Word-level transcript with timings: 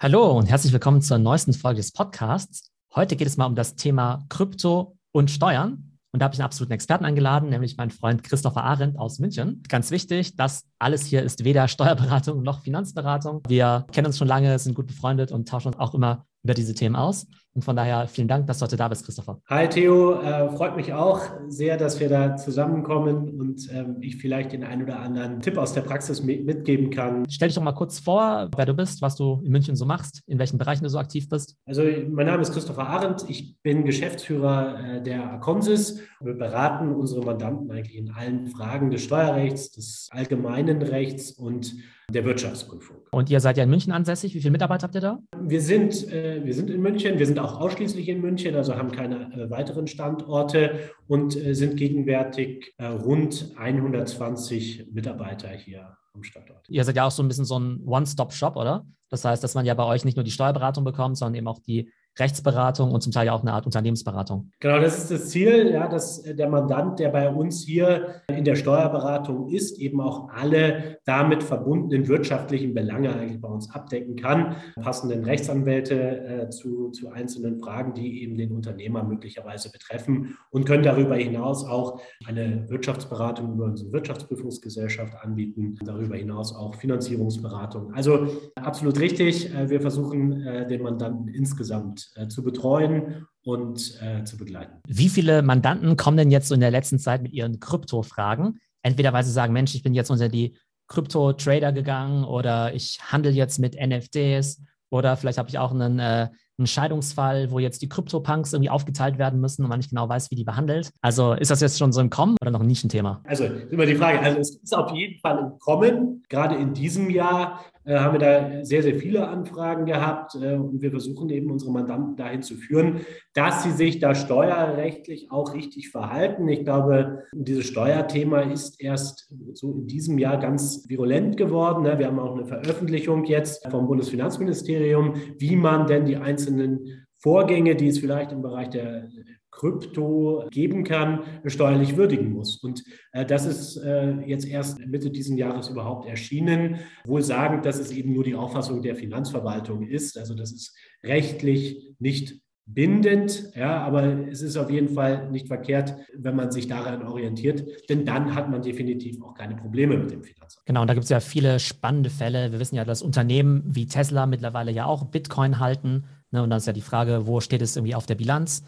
Hallo 0.00 0.30
und 0.30 0.46
herzlich 0.46 0.72
willkommen 0.72 1.02
zur 1.02 1.18
neuesten 1.18 1.52
Folge 1.52 1.78
des 1.78 1.90
Podcasts. 1.90 2.70
Heute 2.94 3.16
geht 3.16 3.26
es 3.26 3.36
mal 3.36 3.46
um 3.46 3.56
das 3.56 3.74
Thema 3.74 4.24
Krypto 4.28 4.96
und 5.10 5.28
Steuern. 5.28 5.98
Und 6.12 6.20
da 6.20 6.26
habe 6.26 6.34
ich 6.34 6.40
einen 6.40 6.46
absoluten 6.46 6.72
Experten 6.72 7.04
eingeladen, 7.04 7.48
nämlich 7.48 7.76
meinen 7.76 7.90
Freund 7.90 8.22
Christopher 8.22 8.62
Arendt 8.62 8.96
aus 8.96 9.18
München. 9.18 9.60
Ganz 9.68 9.90
wichtig, 9.90 10.36
das 10.36 10.62
alles 10.78 11.04
hier 11.04 11.24
ist 11.24 11.42
weder 11.42 11.66
Steuerberatung 11.66 12.44
noch 12.44 12.60
Finanzberatung. 12.60 13.42
Wir 13.48 13.86
kennen 13.90 14.06
uns 14.06 14.18
schon 14.18 14.28
lange, 14.28 14.56
sind 14.60 14.74
gut 14.74 14.86
befreundet 14.86 15.32
und 15.32 15.48
tauschen 15.48 15.72
uns 15.72 15.80
auch 15.80 15.94
immer 15.94 16.26
über 16.44 16.54
diese 16.54 16.76
Themen 16.76 16.94
aus. 16.94 17.26
Und 17.58 17.64
von 17.64 17.74
daher 17.74 18.06
vielen 18.06 18.28
Dank, 18.28 18.46
dass 18.46 18.60
du 18.60 18.66
heute 18.66 18.76
da 18.76 18.86
bist, 18.86 19.04
Christopher. 19.04 19.40
Hi 19.48 19.68
Theo, 19.68 20.20
äh, 20.20 20.48
freut 20.50 20.76
mich 20.76 20.92
auch 20.92 21.20
sehr, 21.48 21.76
dass 21.76 21.98
wir 21.98 22.08
da 22.08 22.36
zusammenkommen 22.36 23.40
und 23.40 23.68
ähm, 23.72 23.96
ich 24.00 24.14
vielleicht 24.14 24.52
den 24.52 24.62
einen 24.62 24.84
oder 24.84 25.00
anderen 25.00 25.40
Tipp 25.40 25.58
aus 25.58 25.72
der 25.72 25.80
Praxis 25.80 26.22
mitgeben 26.22 26.90
kann. 26.90 27.24
Stell 27.28 27.48
dich 27.48 27.56
doch 27.56 27.62
mal 27.64 27.72
kurz 27.72 27.98
vor, 27.98 28.48
wer 28.56 28.64
du 28.64 28.74
bist, 28.74 29.02
was 29.02 29.16
du 29.16 29.42
in 29.42 29.50
München 29.50 29.74
so 29.74 29.86
machst, 29.86 30.22
in 30.28 30.38
welchen 30.38 30.56
Bereichen 30.56 30.84
du 30.84 30.88
so 30.88 30.98
aktiv 31.00 31.28
bist. 31.28 31.56
Also 31.66 31.82
mein 32.08 32.26
Name 32.26 32.42
ist 32.42 32.52
Christopher 32.52 32.86
Arendt, 32.86 33.24
ich 33.26 33.60
bin 33.60 33.84
Geschäftsführer 33.84 34.78
äh, 34.78 35.02
der 35.02 35.28
Aconsis. 35.32 36.00
Wir 36.20 36.34
beraten 36.34 36.94
unsere 36.94 37.24
Mandanten 37.24 37.72
eigentlich 37.72 37.96
in 37.96 38.12
allen 38.12 38.46
Fragen 38.46 38.92
des 38.92 39.02
Steuerrechts, 39.02 39.72
des 39.72 40.08
allgemeinen 40.12 40.80
Rechts 40.80 41.32
und 41.32 41.74
der 42.10 42.24
Wirtschaftsprüfung. 42.24 42.96
Und 43.10 43.28
ihr 43.28 43.38
seid 43.38 43.58
ja 43.58 43.64
in 43.64 43.70
München 43.70 43.92
ansässig. 43.92 44.34
Wie 44.34 44.40
viele 44.40 44.52
Mitarbeiter 44.52 44.84
habt 44.84 44.94
ihr 44.94 45.02
da? 45.02 45.18
Wir 45.40 45.60
sind, 45.60 46.10
äh, 46.10 46.40
wir 46.42 46.54
sind 46.54 46.70
in 46.70 46.80
München. 46.80 47.18
Wir 47.18 47.26
sind 47.26 47.38
auch 47.38 47.47
ausschließlich 47.54 48.08
in 48.08 48.20
München, 48.20 48.54
also 48.54 48.76
haben 48.76 48.92
keine 48.92 49.32
äh, 49.32 49.50
weiteren 49.50 49.86
Standorte 49.86 50.90
und 51.06 51.36
äh, 51.36 51.54
sind 51.54 51.76
gegenwärtig 51.76 52.74
äh, 52.78 52.86
rund 52.86 53.52
120 53.56 54.92
Mitarbeiter 54.92 55.48
hier 55.48 55.96
am 56.14 56.22
Standort. 56.22 56.68
Ihr 56.68 56.84
seid 56.84 56.96
ja 56.96 57.06
auch 57.06 57.10
so 57.10 57.22
ein 57.22 57.28
bisschen 57.28 57.44
so 57.44 57.58
ein 57.58 57.82
One-Stop-Shop, 57.84 58.56
oder? 58.56 58.86
Das 59.08 59.24
heißt, 59.24 59.42
dass 59.42 59.54
man 59.54 59.64
ja 59.64 59.74
bei 59.74 59.84
euch 59.84 60.04
nicht 60.04 60.16
nur 60.16 60.24
die 60.24 60.30
Steuerberatung 60.30 60.84
bekommt, 60.84 61.16
sondern 61.16 61.34
eben 61.34 61.48
auch 61.48 61.60
die 61.60 61.90
Rechtsberatung 62.18 62.92
und 62.92 63.02
zum 63.02 63.12
Teil 63.12 63.26
ja 63.26 63.32
auch 63.32 63.42
eine 63.42 63.52
Art 63.52 63.66
Unternehmensberatung. 63.66 64.50
Genau, 64.60 64.80
das 64.80 64.98
ist 64.98 65.10
das 65.10 65.28
Ziel, 65.30 65.70
ja, 65.72 65.88
dass 65.88 66.22
der 66.22 66.48
Mandant, 66.48 66.98
der 66.98 67.10
bei 67.10 67.30
uns 67.30 67.62
hier 67.64 68.22
in 68.28 68.44
der 68.44 68.56
Steuerberatung 68.56 69.48
ist, 69.48 69.78
eben 69.78 70.00
auch 70.00 70.28
alle 70.30 70.98
damit 71.04 71.42
verbundenen 71.42 72.08
wirtschaftlichen 72.08 72.74
Belange 72.74 73.14
eigentlich 73.14 73.40
bei 73.40 73.48
uns 73.48 73.70
abdecken 73.74 74.16
kann, 74.16 74.56
passenden 74.80 75.24
Rechtsanwälte 75.24 75.94
äh, 75.94 76.50
zu, 76.50 76.90
zu 76.90 77.10
einzelnen 77.10 77.58
Fragen, 77.60 77.94
die 77.94 78.22
eben 78.22 78.36
den 78.36 78.52
Unternehmer 78.52 79.02
möglicherweise 79.04 79.70
betreffen 79.70 80.36
und 80.50 80.64
können 80.66 80.82
darüber 80.82 81.16
hinaus 81.16 81.64
auch 81.64 82.00
eine 82.26 82.68
Wirtschaftsberatung 82.68 83.54
über 83.54 83.64
unsere 83.64 83.92
Wirtschaftsprüfungsgesellschaft 83.92 85.14
anbieten, 85.22 85.76
darüber 85.84 86.16
hinaus 86.16 86.54
auch 86.54 86.74
Finanzierungsberatung. 86.74 87.92
Also 87.94 88.28
absolut 88.56 88.98
richtig, 88.98 89.54
äh, 89.54 89.70
wir 89.70 89.80
versuchen 89.80 90.42
äh, 90.42 90.66
den 90.66 90.82
Mandanten 90.82 91.28
insgesamt 91.28 92.07
äh, 92.14 92.28
zu 92.28 92.42
betreuen 92.42 93.26
und 93.42 94.00
äh, 94.02 94.24
zu 94.24 94.36
begleiten. 94.36 94.80
Wie 94.86 95.08
viele 95.08 95.42
Mandanten 95.42 95.96
kommen 95.96 96.16
denn 96.16 96.30
jetzt 96.30 96.48
so 96.48 96.54
in 96.54 96.60
der 96.60 96.70
letzten 96.70 96.98
Zeit 96.98 97.22
mit 97.22 97.32
ihren 97.32 97.60
Krypto-Fragen? 97.60 98.58
Entweder 98.82 99.12
weil 99.12 99.24
sie 99.24 99.32
sagen, 99.32 99.52
Mensch, 99.52 99.74
ich 99.74 99.82
bin 99.82 99.94
jetzt 99.94 100.10
unter 100.10 100.28
die 100.28 100.56
Krypto-Trader 100.88 101.72
gegangen 101.72 102.24
oder 102.24 102.74
ich 102.74 102.98
handle 103.02 103.30
jetzt 103.30 103.58
mit 103.58 103.74
NFTs 103.74 104.62
oder 104.90 105.16
vielleicht 105.16 105.38
habe 105.38 105.48
ich 105.48 105.58
auch 105.58 105.70
einen, 105.70 105.98
äh, 105.98 106.28
einen 106.58 106.66
Scheidungsfall, 106.66 107.50
wo 107.50 107.58
jetzt 107.58 107.82
die 107.82 107.88
Krypto-Punks 107.88 108.52
irgendwie 108.52 108.70
aufgeteilt 108.70 109.18
werden 109.18 109.40
müssen 109.40 109.62
und 109.62 109.68
man 109.68 109.78
nicht 109.78 109.90
genau 109.90 110.08
weiß, 110.08 110.30
wie 110.30 110.34
die 110.34 110.44
behandelt. 110.44 110.90
Also 111.02 111.34
ist 111.34 111.50
das 111.50 111.60
jetzt 111.60 111.78
schon 111.78 111.92
so 111.92 112.00
im 112.00 112.10
Kommen 112.10 112.36
oder 112.40 112.50
noch 112.50 112.60
ein 112.60 112.66
Nischenthema? 112.66 113.22
Also 113.24 113.44
immer 113.44 113.86
die 113.86 113.94
Frage. 113.94 114.20
Also 114.20 114.38
es 114.38 114.56
ist 114.56 114.74
auf 114.74 114.90
jeden 114.92 115.20
Fall 115.20 115.38
im 115.38 115.58
Kommen. 115.58 116.24
Gerade 116.28 116.56
in 116.56 116.74
diesem 116.74 117.10
Jahr 117.10 117.64
haben 117.96 118.14
wir 118.14 118.18
da 118.18 118.64
sehr, 118.64 118.82
sehr 118.82 118.96
viele 118.96 119.26
Anfragen 119.28 119.86
gehabt 119.86 120.34
äh, 120.34 120.54
und 120.54 120.82
wir 120.82 120.90
versuchen 120.90 121.30
eben 121.30 121.50
unsere 121.50 121.72
Mandanten 121.72 122.16
dahin 122.16 122.42
zu 122.42 122.54
führen, 122.54 123.00
dass 123.34 123.62
sie 123.62 123.70
sich 123.70 123.98
da 123.98 124.14
steuerrechtlich 124.14 125.30
auch 125.30 125.54
richtig 125.54 125.90
verhalten. 125.90 126.48
Ich 126.48 126.64
glaube, 126.64 127.24
dieses 127.32 127.66
Steuerthema 127.66 128.40
ist 128.40 128.80
erst 128.80 129.32
so 129.54 129.72
in 129.72 129.86
diesem 129.86 130.18
Jahr 130.18 130.38
ganz 130.38 130.84
virulent 130.88 131.36
geworden. 131.36 131.84
Ne? 131.84 131.98
Wir 131.98 132.08
haben 132.08 132.18
auch 132.18 132.36
eine 132.36 132.46
Veröffentlichung 132.46 133.24
jetzt 133.24 133.66
vom 133.70 133.86
Bundesfinanzministerium, 133.86 135.14
wie 135.38 135.56
man 135.56 135.86
denn 135.86 136.04
die 136.04 136.16
einzelnen 136.16 137.06
Vorgänge, 137.20 137.74
die 137.74 137.88
es 137.88 137.98
vielleicht 137.98 138.32
im 138.32 138.42
Bereich 138.42 138.70
der 138.70 139.08
Krypto 139.58 140.44
geben 140.50 140.84
kann, 140.84 141.24
steuerlich 141.44 141.96
würdigen 141.96 142.32
muss. 142.32 142.56
Und 142.56 142.84
äh, 143.12 143.26
das 143.26 143.44
ist 143.44 143.76
äh, 143.76 144.20
jetzt 144.20 144.46
erst 144.46 144.78
Mitte 144.86 145.10
dieses 145.10 145.36
Jahres 145.36 145.68
überhaupt 145.68 146.08
erschienen, 146.08 146.78
wohl 147.04 147.22
sagend, 147.22 147.66
dass 147.66 147.78
es 147.78 147.90
eben 147.90 148.12
nur 148.12 148.24
die 148.24 148.36
Auffassung 148.36 148.82
der 148.82 148.94
Finanzverwaltung 148.94 149.86
ist. 149.86 150.16
Also 150.16 150.34
das 150.34 150.52
ist 150.52 150.76
rechtlich 151.02 151.94
nicht 151.98 152.40
bindend, 152.66 153.50
ja, 153.56 153.82
aber 153.82 154.28
es 154.28 154.42
ist 154.42 154.56
auf 154.56 154.70
jeden 154.70 154.90
Fall 154.90 155.30
nicht 155.30 155.48
verkehrt, 155.48 155.96
wenn 156.14 156.36
man 156.36 156.50
sich 156.50 156.68
daran 156.68 157.02
orientiert, 157.02 157.64
denn 157.88 158.04
dann 158.04 158.34
hat 158.34 158.50
man 158.50 158.60
definitiv 158.60 159.22
auch 159.22 159.32
keine 159.32 159.56
Probleme 159.56 159.96
mit 159.96 160.10
dem 160.10 160.22
Finanzamt. 160.22 160.66
Genau, 160.66 160.82
und 160.82 160.86
da 160.88 160.94
gibt 160.94 161.04
es 161.04 161.10
ja 161.10 161.20
viele 161.20 161.60
spannende 161.60 162.10
Fälle. 162.10 162.52
Wir 162.52 162.60
wissen 162.60 162.76
ja, 162.76 162.84
dass 162.84 163.00
Unternehmen 163.00 163.62
wie 163.64 163.86
Tesla 163.86 164.26
mittlerweile 164.26 164.70
ja 164.70 164.84
auch 164.84 165.04
Bitcoin 165.04 165.58
halten. 165.58 166.04
Ne, 166.30 166.42
und 166.42 166.50
dann 166.50 166.58
ist 166.58 166.66
ja 166.66 166.74
die 166.74 166.82
Frage, 166.82 167.26
wo 167.26 167.40
steht 167.40 167.62
es 167.62 167.74
irgendwie 167.74 167.94
auf 167.94 168.04
der 168.04 168.16
Bilanz? 168.16 168.62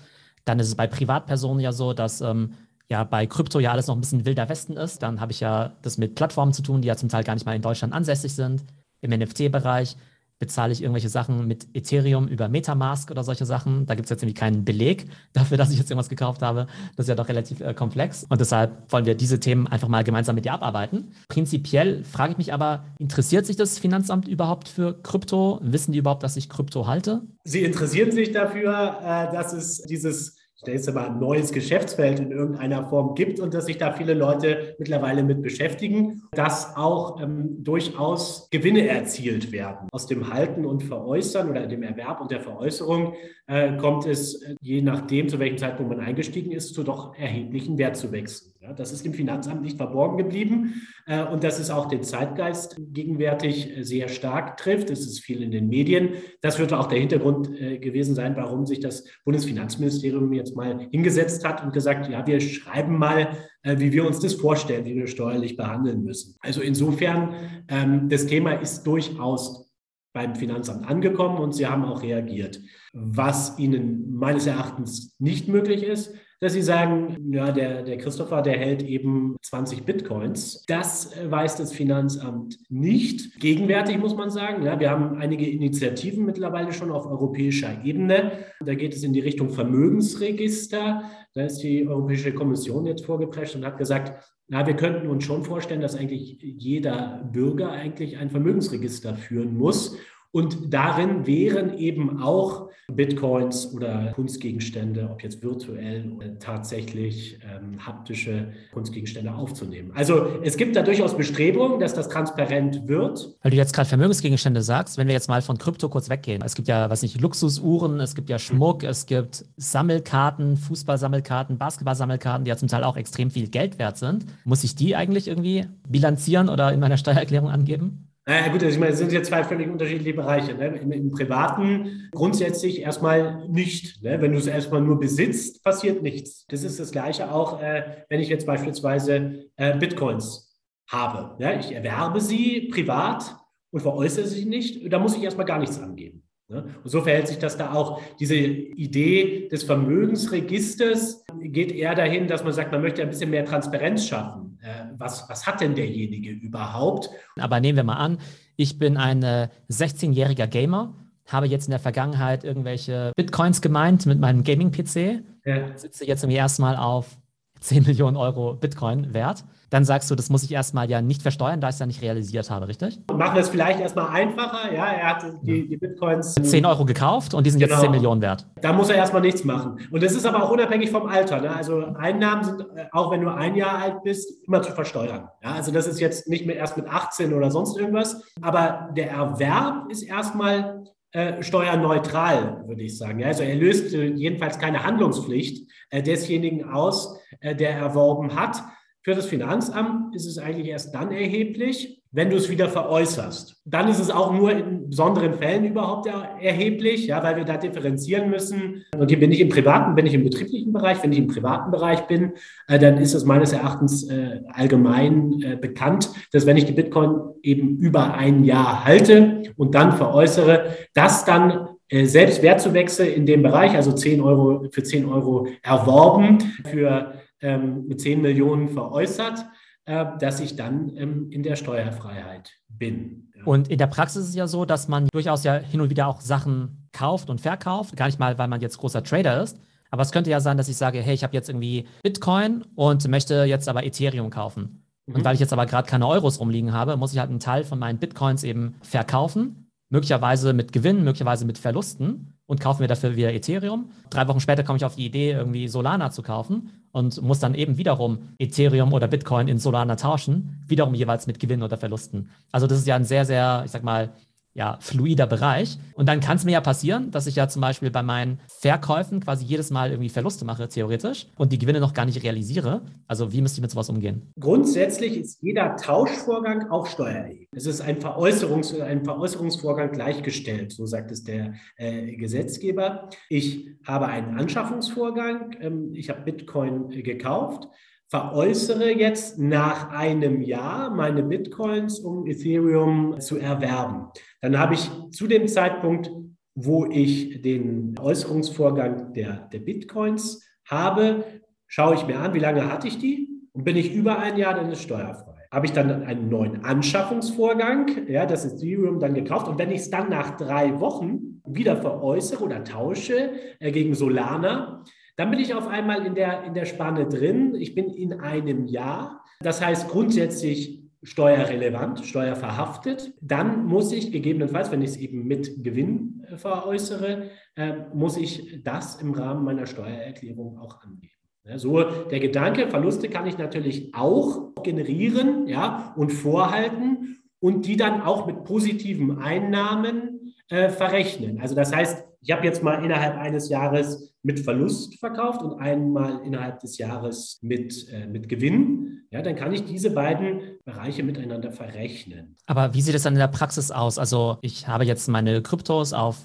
Dann 0.50 0.58
ist 0.58 0.66
es 0.66 0.74
bei 0.74 0.88
Privatpersonen 0.88 1.60
ja 1.60 1.70
so, 1.70 1.92
dass 1.92 2.20
ähm, 2.20 2.54
ja 2.88 3.04
bei 3.04 3.24
Krypto 3.28 3.60
ja 3.60 3.70
alles 3.70 3.86
noch 3.86 3.94
ein 3.94 4.00
bisschen 4.00 4.26
wilder 4.26 4.48
Westen 4.48 4.76
ist. 4.76 5.00
Dann 5.00 5.20
habe 5.20 5.30
ich 5.30 5.38
ja 5.38 5.76
das 5.82 5.96
mit 5.96 6.16
Plattformen 6.16 6.52
zu 6.52 6.62
tun, 6.62 6.82
die 6.82 6.88
ja 6.88 6.96
zum 6.96 7.08
Teil 7.08 7.22
gar 7.22 7.34
nicht 7.34 7.46
mal 7.46 7.54
in 7.54 7.62
Deutschland 7.62 7.94
ansässig 7.94 8.34
sind. 8.34 8.64
Im 9.00 9.12
NFT-Bereich 9.12 9.96
bezahle 10.40 10.72
ich 10.72 10.82
irgendwelche 10.82 11.08
Sachen 11.08 11.46
mit 11.46 11.68
Ethereum 11.72 12.26
über 12.26 12.48
Metamask 12.48 13.12
oder 13.12 13.22
solche 13.22 13.46
Sachen. 13.46 13.86
Da 13.86 13.94
gibt 13.94 14.06
es 14.06 14.10
jetzt 14.10 14.24
irgendwie 14.24 14.34
keinen 14.34 14.64
Beleg 14.64 15.06
dafür, 15.32 15.56
dass 15.56 15.70
ich 15.70 15.78
jetzt 15.78 15.88
irgendwas 15.88 16.08
gekauft 16.08 16.42
habe. 16.42 16.66
Das 16.96 17.04
ist 17.04 17.08
ja 17.08 17.14
doch 17.14 17.28
relativ 17.28 17.60
äh, 17.60 17.72
komplex. 17.72 18.24
Und 18.28 18.40
deshalb 18.40 18.90
wollen 18.90 19.06
wir 19.06 19.14
diese 19.14 19.38
Themen 19.38 19.68
einfach 19.68 19.86
mal 19.86 20.02
gemeinsam 20.02 20.34
mit 20.34 20.46
dir 20.46 20.54
abarbeiten. 20.54 21.12
Prinzipiell 21.28 22.02
frage 22.02 22.32
ich 22.32 22.38
mich 22.38 22.52
aber, 22.52 22.86
interessiert 22.98 23.46
sich 23.46 23.54
das 23.54 23.78
Finanzamt 23.78 24.26
überhaupt 24.26 24.68
für 24.68 25.00
Krypto? 25.00 25.60
Wissen 25.62 25.92
die 25.92 25.98
überhaupt, 25.98 26.24
dass 26.24 26.36
ich 26.36 26.48
Krypto 26.48 26.88
halte? 26.88 27.22
Sie 27.44 27.62
interessieren 27.62 28.10
sich 28.10 28.32
dafür, 28.32 28.98
äh, 29.00 29.32
dass 29.32 29.52
es 29.52 29.82
dieses 29.82 30.39
nenne 30.66 30.78
es 30.78 30.92
mal 30.92 31.06
ein 31.06 31.18
neues 31.18 31.52
Geschäftsfeld 31.52 32.20
in 32.20 32.32
irgendeiner 32.32 32.88
Form 32.88 33.14
gibt 33.14 33.40
und 33.40 33.54
dass 33.54 33.66
sich 33.66 33.78
da 33.78 33.92
viele 33.92 34.14
Leute 34.14 34.74
mittlerweile 34.78 35.22
mit 35.22 35.42
beschäftigen, 35.42 36.22
dass 36.32 36.76
auch 36.76 37.20
ähm, 37.20 37.62
durchaus 37.64 38.48
Gewinne 38.50 38.88
erzielt 38.88 39.52
werden. 39.52 39.88
Aus 39.92 40.06
dem 40.06 40.32
Halten 40.32 40.66
und 40.66 40.82
Veräußern 40.82 41.50
oder 41.50 41.66
dem 41.66 41.82
Erwerb 41.82 42.20
und 42.20 42.30
der 42.30 42.40
Veräußerung 42.40 43.14
äh, 43.46 43.76
kommt 43.76 44.06
es, 44.06 44.42
äh, 44.42 44.54
je 44.60 44.82
nachdem, 44.82 45.28
zu 45.28 45.38
welchem 45.38 45.58
Zeitpunkt 45.58 45.90
man 45.94 46.04
eingestiegen 46.04 46.52
ist, 46.52 46.74
zu 46.74 46.82
doch 46.82 47.16
erheblichen 47.16 47.78
Wertzuwächsen. 47.78 48.49
Ja, 48.62 48.74
das 48.74 48.92
ist 48.92 49.06
dem 49.06 49.14
Finanzamt 49.14 49.62
nicht 49.62 49.78
verborgen 49.78 50.18
geblieben 50.18 50.82
äh, 51.06 51.24
und 51.24 51.44
dass 51.44 51.58
es 51.58 51.70
auch 51.70 51.86
den 51.86 52.02
Zeitgeist 52.02 52.76
gegenwärtig 52.78 53.74
äh, 53.74 53.84
sehr 53.84 54.08
stark 54.08 54.58
trifft. 54.58 54.90
Es 54.90 55.00
ist 55.00 55.20
viel 55.20 55.42
in 55.42 55.50
den 55.50 55.68
Medien. 55.68 56.10
Das 56.42 56.58
wird 56.58 56.74
auch 56.74 56.86
der 56.86 56.98
Hintergrund 56.98 57.58
äh, 57.58 57.78
gewesen 57.78 58.14
sein, 58.14 58.36
warum 58.36 58.66
sich 58.66 58.78
das 58.80 59.06
Bundesfinanzministerium 59.24 60.30
jetzt 60.34 60.56
mal 60.56 60.78
hingesetzt 60.90 61.42
hat 61.42 61.64
und 61.64 61.72
gesagt, 61.72 62.10
ja, 62.10 62.26
wir 62.26 62.38
schreiben 62.38 62.98
mal, 62.98 63.30
äh, 63.62 63.78
wie 63.78 63.92
wir 63.92 64.06
uns 64.06 64.20
das 64.20 64.34
vorstellen, 64.34 64.84
wie 64.84 64.94
wir 64.94 65.06
steuerlich 65.06 65.56
behandeln 65.56 66.02
müssen. 66.02 66.36
Also 66.40 66.60
insofern, 66.60 67.34
ähm, 67.68 68.10
das 68.10 68.26
Thema 68.26 68.52
ist 68.52 68.82
durchaus 68.82 69.72
beim 70.12 70.34
Finanzamt 70.34 70.86
angekommen 70.86 71.38
und 71.38 71.54
sie 71.54 71.66
haben 71.66 71.86
auch 71.86 72.02
reagiert. 72.02 72.60
Was 72.92 73.58
ihnen 73.58 74.14
meines 74.16 74.46
Erachtens 74.46 75.16
nicht 75.18 75.48
möglich 75.48 75.82
ist, 75.82 76.14
dass 76.40 76.54
sie 76.54 76.62
sagen, 76.62 77.32
ja, 77.32 77.52
der, 77.52 77.82
der 77.82 77.98
Christopher, 77.98 78.40
der 78.40 78.58
hält 78.58 78.82
eben 78.82 79.36
20 79.42 79.84
Bitcoins. 79.84 80.64
Das 80.66 81.14
weiß 81.28 81.56
das 81.56 81.72
Finanzamt 81.72 82.58
nicht. 82.70 83.38
Gegenwärtig 83.40 83.98
muss 83.98 84.16
man 84.16 84.30
sagen, 84.30 84.62
ja, 84.64 84.80
wir 84.80 84.90
haben 84.90 85.18
einige 85.18 85.46
Initiativen 85.46 86.24
mittlerweile 86.24 86.72
schon 86.72 86.90
auf 86.90 87.04
europäischer 87.04 87.84
Ebene. 87.84 88.32
Da 88.64 88.74
geht 88.74 88.94
es 88.94 89.02
in 89.02 89.12
die 89.12 89.20
Richtung 89.20 89.50
Vermögensregister. 89.50 91.04
Da 91.34 91.42
ist 91.44 91.58
die 91.58 91.86
Europäische 91.86 92.32
Kommission 92.32 92.86
jetzt 92.86 93.04
vorgeprescht 93.04 93.54
und 93.54 93.66
hat 93.66 93.76
gesagt, 93.76 94.12
na, 94.48 94.66
wir 94.66 94.74
könnten 94.74 95.08
uns 95.08 95.24
schon 95.24 95.44
vorstellen, 95.44 95.80
dass 95.80 95.94
eigentlich 95.94 96.38
jeder 96.40 97.28
Bürger 97.32 97.70
eigentlich 97.70 98.16
ein 98.16 98.30
Vermögensregister 98.30 99.14
führen 99.14 99.56
muss. 99.56 99.96
Und 100.32 100.72
darin 100.72 101.26
wären 101.26 101.76
eben 101.76 102.22
auch 102.22 102.70
Bitcoins 102.94 103.72
oder 103.74 104.12
Kunstgegenstände, 104.14 105.08
ob 105.10 105.22
jetzt 105.22 105.42
virtuell 105.42 106.12
oder 106.16 106.38
tatsächlich 106.38 107.38
ähm, 107.42 107.84
haptische 107.84 108.52
Kunstgegenstände 108.72 109.34
aufzunehmen. 109.34 109.92
Also 109.94 110.26
es 110.42 110.56
gibt 110.56 110.76
da 110.76 110.82
durchaus 110.82 111.16
Bestrebungen, 111.16 111.80
dass 111.80 111.94
das 111.94 112.08
transparent 112.08 112.88
wird. 112.88 113.36
Weil 113.42 113.50
du 113.50 113.56
jetzt 113.56 113.74
gerade 113.74 113.88
Vermögensgegenstände 113.88 114.62
sagst, 114.62 114.98
wenn 114.98 115.06
wir 115.06 115.14
jetzt 115.14 115.28
mal 115.28 115.42
von 115.42 115.58
Krypto 115.58 115.88
kurz 115.88 116.08
weggehen. 116.08 116.42
Es 116.44 116.54
gibt 116.54 116.68
ja, 116.68 116.90
was 116.90 117.02
nicht, 117.02 117.20
Luxusuhren, 117.20 118.00
es 118.00 118.14
gibt 118.14 118.28
ja 118.28 118.38
Schmuck, 118.38 118.82
es 118.84 119.06
gibt 119.06 119.44
Sammelkarten, 119.56 120.56
Fußballsammelkarten, 120.56 121.58
Basketballsammelkarten, 121.58 122.44
die 122.44 122.50
ja 122.50 122.56
zum 122.56 122.68
Teil 122.68 122.84
auch 122.84 122.96
extrem 122.96 123.30
viel 123.30 123.48
Geld 123.48 123.78
wert 123.78 123.98
sind. 123.98 124.26
Muss 124.44 124.64
ich 124.64 124.74
die 124.74 124.96
eigentlich 124.96 125.28
irgendwie 125.28 125.66
bilanzieren 125.88 126.48
oder 126.48 126.72
in 126.72 126.80
meiner 126.80 126.96
Steuererklärung 126.96 127.50
angeben? 127.50 128.09
Naja, 128.30 128.46
gut, 128.46 128.62
also 128.62 128.72
ich 128.72 128.78
meine, 128.78 128.92
es 128.92 128.98
sind 128.98 129.10
jetzt 129.10 129.28
zwei 129.28 129.42
völlig 129.42 129.68
unterschiedliche 129.68 130.14
Bereiche. 130.14 130.54
Ne? 130.54 130.66
Im, 130.80 130.92
Im, 130.92 131.10
Privaten 131.10 132.08
grundsätzlich 132.12 132.80
erstmal 132.80 133.48
nicht. 133.48 134.04
Ne? 134.04 134.22
Wenn 134.22 134.30
du 134.30 134.38
es 134.38 134.46
erstmal 134.46 134.80
nur 134.80 135.00
besitzt, 135.00 135.64
passiert 135.64 136.00
nichts. 136.00 136.46
Das 136.46 136.62
ist 136.62 136.78
das 136.78 136.92
Gleiche 136.92 137.32
auch, 137.32 137.60
äh, 137.60 138.04
wenn 138.08 138.20
ich 138.20 138.28
jetzt 138.28 138.46
beispielsweise 138.46 139.46
äh, 139.56 139.76
Bitcoins 139.76 140.56
habe. 140.88 141.42
Ja? 141.42 141.58
Ich 141.58 141.72
erwerbe 141.72 142.20
sie 142.20 142.68
privat 142.72 143.34
und 143.72 143.80
veräußere 143.80 144.28
sie 144.28 144.44
nicht. 144.44 144.92
Da 144.92 145.00
muss 145.00 145.16
ich 145.16 145.24
erstmal 145.24 145.46
gar 145.46 145.58
nichts 145.58 145.80
angeben. 145.80 146.22
Ne? 146.46 146.72
Und 146.84 146.88
so 146.88 147.00
verhält 147.00 147.26
sich 147.26 147.38
das 147.38 147.56
da 147.56 147.72
auch. 147.72 148.00
Diese 148.20 148.36
Idee 148.36 149.48
des 149.48 149.64
Vermögensregisters 149.64 151.24
geht 151.40 151.72
eher 151.72 151.96
dahin, 151.96 152.28
dass 152.28 152.44
man 152.44 152.52
sagt, 152.52 152.70
man 152.70 152.82
möchte 152.82 153.02
ein 153.02 153.10
bisschen 153.10 153.30
mehr 153.30 153.44
Transparenz 153.44 154.06
schaffen. 154.06 154.49
Äh, 154.62 154.86
was, 154.98 155.28
was 155.28 155.46
hat 155.46 155.60
denn 155.60 155.74
derjenige 155.74 156.30
überhaupt? 156.30 157.10
Aber 157.38 157.60
nehmen 157.60 157.76
wir 157.76 157.84
mal 157.84 157.96
an, 157.96 158.18
ich 158.56 158.78
bin 158.78 158.96
ein 158.96 159.22
16-jähriger 159.70 160.46
Gamer, 160.46 160.94
habe 161.26 161.46
jetzt 161.46 161.66
in 161.66 161.70
der 161.70 161.80
Vergangenheit 161.80 162.44
irgendwelche 162.44 163.12
Bitcoins 163.16 163.60
gemeint 163.60 164.06
mit 164.06 164.20
meinem 164.20 164.44
Gaming-PC, 164.44 165.22
ja. 165.44 165.78
sitze 165.78 166.04
jetzt 166.04 166.22
irgendwie 166.22 166.38
erstmal 166.38 166.76
auf 166.76 167.16
10 167.60 167.84
Millionen 167.84 168.16
Euro 168.16 168.54
Bitcoin 168.54 169.12
wert 169.14 169.44
dann 169.70 169.84
sagst 169.84 170.10
du, 170.10 170.16
das 170.16 170.28
muss 170.30 170.42
ich 170.42 170.52
erstmal 170.52 170.90
ja 170.90 171.00
nicht 171.00 171.22
versteuern, 171.22 171.60
da 171.60 171.68
ich 171.68 171.74
es 171.74 171.78
ja 171.78 171.86
nicht 171.86 172.02
realisiert 172.02 172.50
habe, 172.50 172.66
richtig? 172.66 173.00
Machen 173.12 173.34
wir 173.34 173.40
es 173.40 173.48
vielleicht 173.48 173.80
erstmal 173.80 174.08
einfacher. 174.08 174.72
Ja, 174.74 174.86
er 174.86 175.06
hat 175.10 175.24
die, 175.42 175.68
die 175.68 175.76
Bitcoins. 175.76 176.34
10 176.34 176.66
Euro 176.66 176.84
gekauft 176.84 177.34
und 177.34 177.46
die 177.46 177.50
sind 177.50 177.60
genau. 177.60 177.74
jetzt 177.74 177.82
10 177.82 177.90
Millionen 177.92 178.20
wert. 178.20 178.46
Da 178.60 178.72
muss 178.72 178.90
er 178.90 178.96
erstmal 178.96 179.22
nichts 179.22 179.44
machen. 179.44 179.78
Und 179.92 180.02
das 180.02 180.12
ist 180.12 180.26
aber 180.26 180.42
auch 180.42 180.50
unabhängig 180.50 180.90
vom 180.90 181.06
Alter. 181.06 181.40
Ne? 181.40 181.54
Also 181.54 181.84
Einnahmen 181.96 182.44
sind, 182.44 182.60
äh, 182.74 182.86
auch 182.90 183.12
wenn 183.12 183.20
du 183.20 183.32
ein 183.32 183.54
Jahr 183.54 183.78
alt 183.78 184.02
bist, 184.02 184.44
immer 184.44 184.60
zu 184.60 184.72
versteuern. 184.72 185.28
Ja, 185.42 185.52
also 185.52 185.70
das 185.70 185.86
ist 185.86 186.00
jetzt 186.00 186.28
nicht 186.28 186.46
mehr 186.46 186.56
erst 186.56 186.76
mit 186.76 186.88
18 186.88 187.32
oder 187.32 187.50
sonst 187.52 187.78
irgendwas. 187.78 188.24
Aber 188.42 188.90
der 188.96 189.12
Erwerb 189.12 189.88
ist 189.88 190.02
erstmal 190.02 190.84
äh, 191.12 191.42
steuerneutral, 191.42 192.64
würde 192.66 192.82
ich 192.82 192.98
sagen. 192.98 193.20
Ja, 193.20 193.28
also 193.28 193.44
er 193.44 193.54
löst 193.54 193.94
äh, 193.94 194.06
jedenfalls 194.06 194.58
keine 194.58 194.82
Handlungspflicht 194.82 195.70
äh, 195.90 196.02
desjenigen 196.02 196.64
aus, 196.64 197.19
äh, 197.40 197.54
der 197.54 197.70
erworben 197.70 198.34
hat. 198.34 198.62
Für 199.02 199.14
das 199.14 199.26
Finanzamt 199.26 200.14
ist 200.14 200.26
es 200.26 200.38
eigentlich 200.38 200.68
erst 200.68 200.94
dann 200.94 201.10
erheblich, 201.10 202.02
wenn 202.12 202.28
du 202.28 202.36
es 202.36 202.50
wieder 202.50 202.68
veräußerst. 202.68 203.62
Dann 203.64 203.88
ist 203.88 204.00
es 204.00 204.10
auch 204.10 204.32
nur 204.32 204.50
in 204.50 204.90
besonderen 204.90 205.34
Fällen 205.34 205.64
überhaupt 205.64 206.06
erheblich, 206.06 207.06
ja, 207.06 207.22
weil 207.22 207.36
wir 207.36 207.44
da 207.44 207.56
differenzieren 207.56 208.28
müssen. 208.28 208.84
Und 208.98 209.08
hier 209.08 209.20
bin 209.20 209.30
ich 209.30 209.40
im 209.40 209.48
privaten, 209.48 209.94
bin 209.94 210.06
ich 210.06 210.14
im 210.14 210.24
betrieblichen 210.24 210.72
Bereich. 210.72 211.02
Wenn 211.02 211.12
ich 211.12 211.18
im 211.18 211.28
privaten 211.28 211.70
Bereich 211.70 212.06
bin, 212.08 212.32
äh, 212.66 212.78
dann 212.78 212.98
ist 212.98 213.14
es 213.14 213.24
meines 213.24 213.52
Erachtens 213.52 214.10
äh, 214.10 214.40
allgemein 214.48 215.40
äh, 215.42 215.56
bekannt, 215.56 216.10
dass 216.32 216.46
wenn 216.46 216.56
ich 216.56 216.66
die 216.66 216.72
Bitcoin 216.72 217.20
eben 217.42 217.78
über 217.78 218.14
ein 218.14 218.44
Jahr 218.44 218.84
halte 218.84 219.44
und 219.56 219.74
dann 219.74 219.92
veräußere, 219.92 220.76
dass 220.94 221.24
dann 221.24 221.68
äh, 221.88 222.06
selbst 222.06 222.42
Wertzuwächse 222.42 223.06
in 223.06 223.24
dem 223.24 223.42
Bereich, 223.42 223.74
also 223.74 223.92
10 223.92 224.20
Euro 224.20 224.66
für 224.72 224.82
10 224.82 225.06
Euro 225.06 225.46
erworben, 225.62 226.38
für 226.70 227.14
ähm, 227.40 227.86
mit 227.86 228.00
10 228.00 228.20
Millionen 228.20 228.68
veräußert, 228.68 229.46
äh, 229.86 230.06
dass 230.18 230.40
ich 230.40 230.56
dann 230.56 230.96
ähm, 230.96 231.30
in 231.30 231.42
der 231.42 231.56
Steuerfreiheit 231.56 232.52
bin. 232.68 233.30
Ja. 233.34 233.44
Und 233.44 233.68
in 233.68 233.78
der 233.78 233.86
Praxis 233.86 234.22
ist 234.22 234.28
es 234.30 234.34
ja 234.34 234.46
so, 234.46 234.64
dass 234.64 234.88
man 234.88 235.08
durchaus 235.12 235.44
ja 235.44 235.54
hin 235.54 235.80
und 235.80 235.90
wieder 235.90 236.06
auch 236.06 236.20
Sachen 236.20 236.88
kauft 236.92 237.30
und 237.30 237.40
verkauft, 237.40 237.96
gar 237.96 238.06
nicht 238.06 238.18
mal, 238.18 238.38
weil 238.38 238.48
man 238.48 238.60
jetzt 238.60 238.78
großer 238.78 239.02
Trader 239.02 239.42
ist. 239.42 239.58
Aber 239.90 240.02
es 240.02 240.12
könnte 240.12 240.30
ja 240.30 240.40
sein, 240.40 240.56
dass 240.56 240.68
ich 240.68 240.76
sage, 240.76 241.00
hey, 241.00 241.14
ich 241.14 241.24
habe 241.24 241.34
jetzt 241.34 241.48
irgendwie 241.48 241.86
Bitcoin 242.02 242.64
und 242.76 243.06
möchte 243.08 243.44
jetzt 243.44 243.68
aber 243.68 243.84
Ethereum 243.84 244.30
kaufen. 244.30 244.84
Mhm. 245.06 245.16
Und 245.16 245.24
weil 245.24 245.34
ich 245.34 245.40
jetzt 245.40 245.52
aber 245.52 245.66
gerade 245.66 245.88
keine 245.88 246.06
Euros 246.06 246.38
rumliegen 246.38 246.72
habe, 246.72 246.96
muss 246.96 247.12
ich 247.12 247.18
halt 247.18 247.30
einen 247.30 247.40
Teil 247.40 247.64
von 247.64 247.78
meinen 247.78 247.98
Bitcoins 247.98 248.44
eben 248.44 248.76
verkaufen 248.82 249.69
möglicherweise 249.90 250.52
mit 250.52 250.72
Gewinn, 250.72 251.04
möglicherweise 251.04 251.44
mit 251.44 251.58
Verlusten 251.58 252.34
und 252.46 252.60
kaufe 252.60 252.80
mir 252.80 252.88
dafür 252.88 253.16
wieder 253.16 253.32
Ethereum. 253.34 253.90
Drei 254.08 254.26
Wochen 254.28 254.40
später 254.40 254.62
komme 254.64 254.76
ich 254.76 254.84
auf 254.84 254.96
die 254.96 255.04
Idee, 255.04 255.32
irgendwie 255.32 255.68
Solana 255.68 256.10
zu 256.10 256.22
kaufen 256.22 256.70
und 256.92 257.20
muss 257.22 257.40
dann 257.40 257.54
eben 257.54 257.76
wiederum 257.76 258.30
Ethereum 258.38 258.92
oder 258.92 259.08
Bitcoin 259.08 259.48
in 259.48 259.58
Solana 259.58 259.96
tauschen, 259.96 260.62
wiederum 260.66 260.94
jeweils 260.94 261.26
mit 261.26 261.38
Gewinn 261.38 261.62
oder 261.62 261.76
Verlusten. 261.76 262.30
Also 262.52 262.66
das 262.66 262.78
ist 262.78 262.86
ja 262.86 262.96
ein 262.96 263.04
sehr, 263.04 263.24
sehr, 263.24 263.62
ich 263.64 263.70
sag 263.72 263.82
mal, 263.82 264.10
ja, 264.54 264.78
fluider 264.80 265.26
Bereich. 265.26 265.78
Und 265.94 266.08
dann 266.08 266.20
kann 266.20 266.36
es 266.36 266.44
mir 266.44 266.52
ja 266.52 266.60
passieren, 266.60 267.10
dass 267.10 267.26
ich 267.26 267.36
ja 267.36 267.48
zum 267.48 267.62
Beispiel 267.62 267.90
bei 267.90 268.02
meinen 268.02 268.40
Verkäufen 268.60 269.20
quasi 269.20 269.44
jedes 269.44 269.70
Mal 269.70 269.90
irgendwie 269.90 270.08
Verluste 270.08 270.44
mache, 270.44 270.68
theoretisch, 270.68 271.26
und 271.36 271.52
die 271.52 271.58
Gewinne 271.58 271.80
noch 271.80 271.94
gar 271.94 272.04
nicht 272.04 272.22
realisiere. 272.22 272.82
Also 273.06 273.32
wie 273.32 273.42
müsste 273.42 273.58
ich 273.58 273.62
mit 273.62 273.70
sowas 273.70 273.88
umgehen? 273.88 274.32
Grundsätzlich 274.38 275.16
ist 275.16 275.42
jeder 275.42 275.76
Tauschvorgang 275.76 276.70
auch 276.70 276.86
steuererheblich. 276.86 277.48
Es 277.52 277.66
ist 277.66 277.80
ein, 277.80 277.98
Veräußerungs-, 277.98 278.80
ein 278.80 279.04
Veräußerungsvorgang 279.04 279.92
gleichgestellt, 279.92 280.72
so 280.72 280.86
sagt 280.86 281.10
es 281.10 281.22
der 281.22 281.54
äh, 281.76 282.16
Gesetzgeber. 282.16 283.08
Ich 283.28 283.68
habe 283.86 284.06
einen 284.08 284.38
Anschaffungsvorgang, 284.38 285.56
ähm, 285.60 285.94
ich 285.94 286.10
habe 286.10 286.22
Bitcoin 286.22 286.90
äh, 286.90 287.02
gekauft 287.02 287.68
veräußere 288.10 288.90
jetzt 288.90 289.38
nach 289.38 289.90
einem 289.90 290.42
Jahr 290.42 290.90
meine 290.90 291.22
Bitcoins, 291.22 292.00
um 292.00 292.26
Ethereum 292.26 293.20
zu 293.20 293.38
erwerben. 293.38 294.08
Dann 294.40 294.58
habe 294.58 294.74
ich 294.74 294.90
zu 295.12 295.28
dem 295.28 295.46
Zeitpunkt, 295.46 296.10
wo 296.56 296.86
ich 296.86 297.40
den 297.40 297.94
Äußerungsvorgang 297.98 299.12
der, 299.12 299.48
der 299.52 299.60
Bitcoins 299.60 300.44
habe, 300.66 301.24
schaue 301.68 301.94
ich 301.94 302.06
mir 302.06 302.18
an, 302.18 302.34
wie 302.34 302.40
lange 302.40 302.70
hatte 302.70 302.88
ich 302.88 302.98
die 302.98 303.28
und 303.52 303.62
bin 303.62 303.76
ich 303.76 303.94
über 303.94 304.18
ein 304.18 304.36
Jahr, 304.36 304.54
dann 304.54 304.72
ist 304.72 304.82
steuerfrei. 304.82 305.46
Habe 305.52 305.66
ich 305.66 305.72
dann 305.72 306.02
einen 306.02 306.28
neuen 306.28 306.64
Anschaffungsvorgang, 306.64 308.08
ja, 308.08 308.26
das 308.26 308.44
Ethereum 308.44 308.98
dann 308.98 309.14
gekauft 309.14 309.46
und 309.46 309.58
wenn 309.58 309.70
ich 309.70 309.82
es 309.82 309.90
dann 309.90 310.10
nach 310.10 310.36
drei 310.36 310.80
Wochen 310.80 311.42
wieder 311.46 311.76
veräußere 311.76 312.42
oder 312.42 312.64
tausche 312.64 313.30
äh, 313.60 313.70
gegen 313.70 313.94
Solana, 313.94 314.82
dann 315.20 315.30
bin 315.30 315.38
ich 315.38 315.52
auf 315.54 315.68
einmal 315.68 316.06
in 316.06 316.14
der, 316.14 316.44
in 316.44 316.54
der 316.54 316.64
Spanne 316.64 317.06
drin. 317.06 317.54
Ich 317.54 317.74
bin 317.74 317.90
in 317.90 318.20
einem 318.20 318.66
Jahr. 318.66 319.22
Das 319.40 319.62
heißt 319.62 319.90
grundsätzlich 319.90 320.82
steuerrelevant, 321.02 322.06
steuerverhaftet. 322.06 323.12
Dann 323.20 323.66
muss 323.66 323.92
ich 323.92 324.12
gegebenenfalls, 324.12 324.72
wenn 324.72 324.80
ich 324.80 324.92
es 324.92 324.96
eben 324.96 325.26
mit 325.26 325.62
Gewinn 325.62 326.24
äh, 326.26 326.38
veräußere, 326.38 327.28
äh, 327.54 327.72
muss 327.92 328.16
ich 328.16 328.62
das 328.64 328.96
im 329.02 329.12
Rahmen 329.12 329.44
meiner 329.44 329.66
Steuererklärung 329.66 330.56
auch 330.58 330.80
angeben. 330.80 331.12
So 331.56 331.82
der 331.82 332.20
Gedanke, 332.20 332.68
Verluste 332.68 333.10
kann 333.10 333.26
ich 333.26 333.36
natürlich 333.36 333.94
auch 333.94 334.54
generieren 334.62 335.46
ja, 335.48 335.92
und 335.96 336.14
vorhalten 336.14 337.18
und 337.40 337.66
die 337.66 337.76
dann 337.76 338.00
auch 338.00 338.26
mit 338.26 338.44
positiven 338.44 339.18
Einnahmen 339.18 340.34
äh, 340.48 340.70
verrechnen. 340.70 341.42
Also 341.42 341.54
das 341.54 341.76
heißt, 341.76 342.06
ich 342.22 342.30
habe 342.30 342.46
jetzt 342.46 342.62
mal 342.62 342.82
innerhalb 342.82 343.18
eines 343.18 343.50
Jahres 343.50 344.09
mit 344.22 344.40
Verlust 344.40 344.98
verkauft 344.98 345.42
und 345.42 345.60
einmal 345.60 346.20
innerhalb 346.24 346.60
des 346.60 346.78
Jahres 346.78 347.38
mit, 347.42 347.88
äh, 347.88 348.06
mit 348.06 348.28
Gewinn, 348.28 349.02
ja, 349.10 349.22
dann 349.22 349.34
kann 349.34 349.52
ich 349.52 349.64
diese 349.64 349.90
beiden 349.90 350.40
Bereiche 350.64 351.02
miteinander 351.02 351.50
verrechnen. 351.50 352.36
Aber 352.46 352.74
wie 352.74 352.82
sieht 352.82 352.94
es 352.94 353.02
dann 353.02 353.14
in 353.14 353.18
der 353.18 353.28
Praxis 353.28 353.70
aus? 353.70 353.98
Also 353.98 354.38
ich 354.42 354.68
habe 354.68 354.84
jetzt 354.84 355.08
meine 355.08 355.42
Kryptos 355.42 355.92
auf 355.92 356.18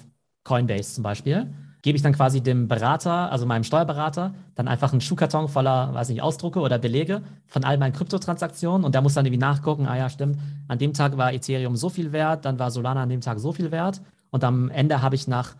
Coinbase 0.44 0.94
zum 0.94 1.02
Beispiel. 1.02 1.52
Gebe 1.82 1.96
ich 1.96 2.02
dann 2.02 2.12
quasi 2.12 2.40
dem 2.40 2.68
Berater, 2.68 3.30
also 3.30 3.46
meinem 3.46 3.64
Steuerberater, 3.64 4.34
dann 4.54 4.66
einfach 4.68 4.92
einen 4.92 5.00
Schuhkarton 5.00 5.48
voller, 5.48 5.94
weiß 5.94 6.08
nicht, 6.08 6.22
Ausdrucke 6.22 6.60
oder 6.60 6.78
Belege 6.78 7.22
von 7.46 7.64
all 7.64 7.78
meinen 7.78 7.92
Kryptotransaktionen 7.92 8.84
und 8.84 8.94
der 8.94 9.02
muss 9.02 9.14
dann 9.14 9.24
irgendwie 9.24 9.40
nachgucken, 9.40 9.86
ah 9.86 9.96
ja, 9.96 10.10
stimmt, 10.10 10.38
an 10.68 10.78
dem 10.78 10.94
Tag 10.94 11.16
war 11.16 11.32
Ethereum 11.32 11.76
so 11.76 11.88
viel 11.88 12.12
wert, 12.12 12.44
dann 12.44 12.58
war 12.58 12.70
Solana 12.70 13.02
an 13.02 13.08
dem 13.08 13.20
Tag 13.20 13.38
so 13.38 13.52
viel 13.52 13.70
wert 13.70 14.02
und 14.30 14.42
am 14.42 14.68
Ende 14.68 15.00
habe 15.00 15.14
ich 15.14 15.28
nach 15.28 15.54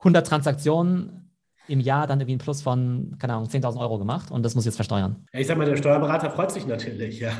100 0.00 0.26
Transaktionen 0.26 1.21
im 1.72 1.80
Jahr 1.80 2.06
dann 2.06 2.20
irgendwie 2.20 2.36
ein 2.36 2.38
Plus 2.38 2.60
von, 2.60 3.16
keine 3.18 3.32
Ahnung, 3.32 3.48
10.000 3.48 3.80
Euro 3.80 3.98
gemacht 3.98 4.30
und 4.30 4.44
das 4.44 4.54
muss 4.54 4.66
jetzt 4.66 4.76
versteuern. 4.76 5.16
Ich 5.32 5.46
sag 5.46 5.56
mal, 5.56 5.64
der 5.64 5.78
Steuerberater 5.78 6.30
freut 6.30 6.52
sich 6.52 6.66
natürlich, 6.66 7.20
ja, 7.20 7.32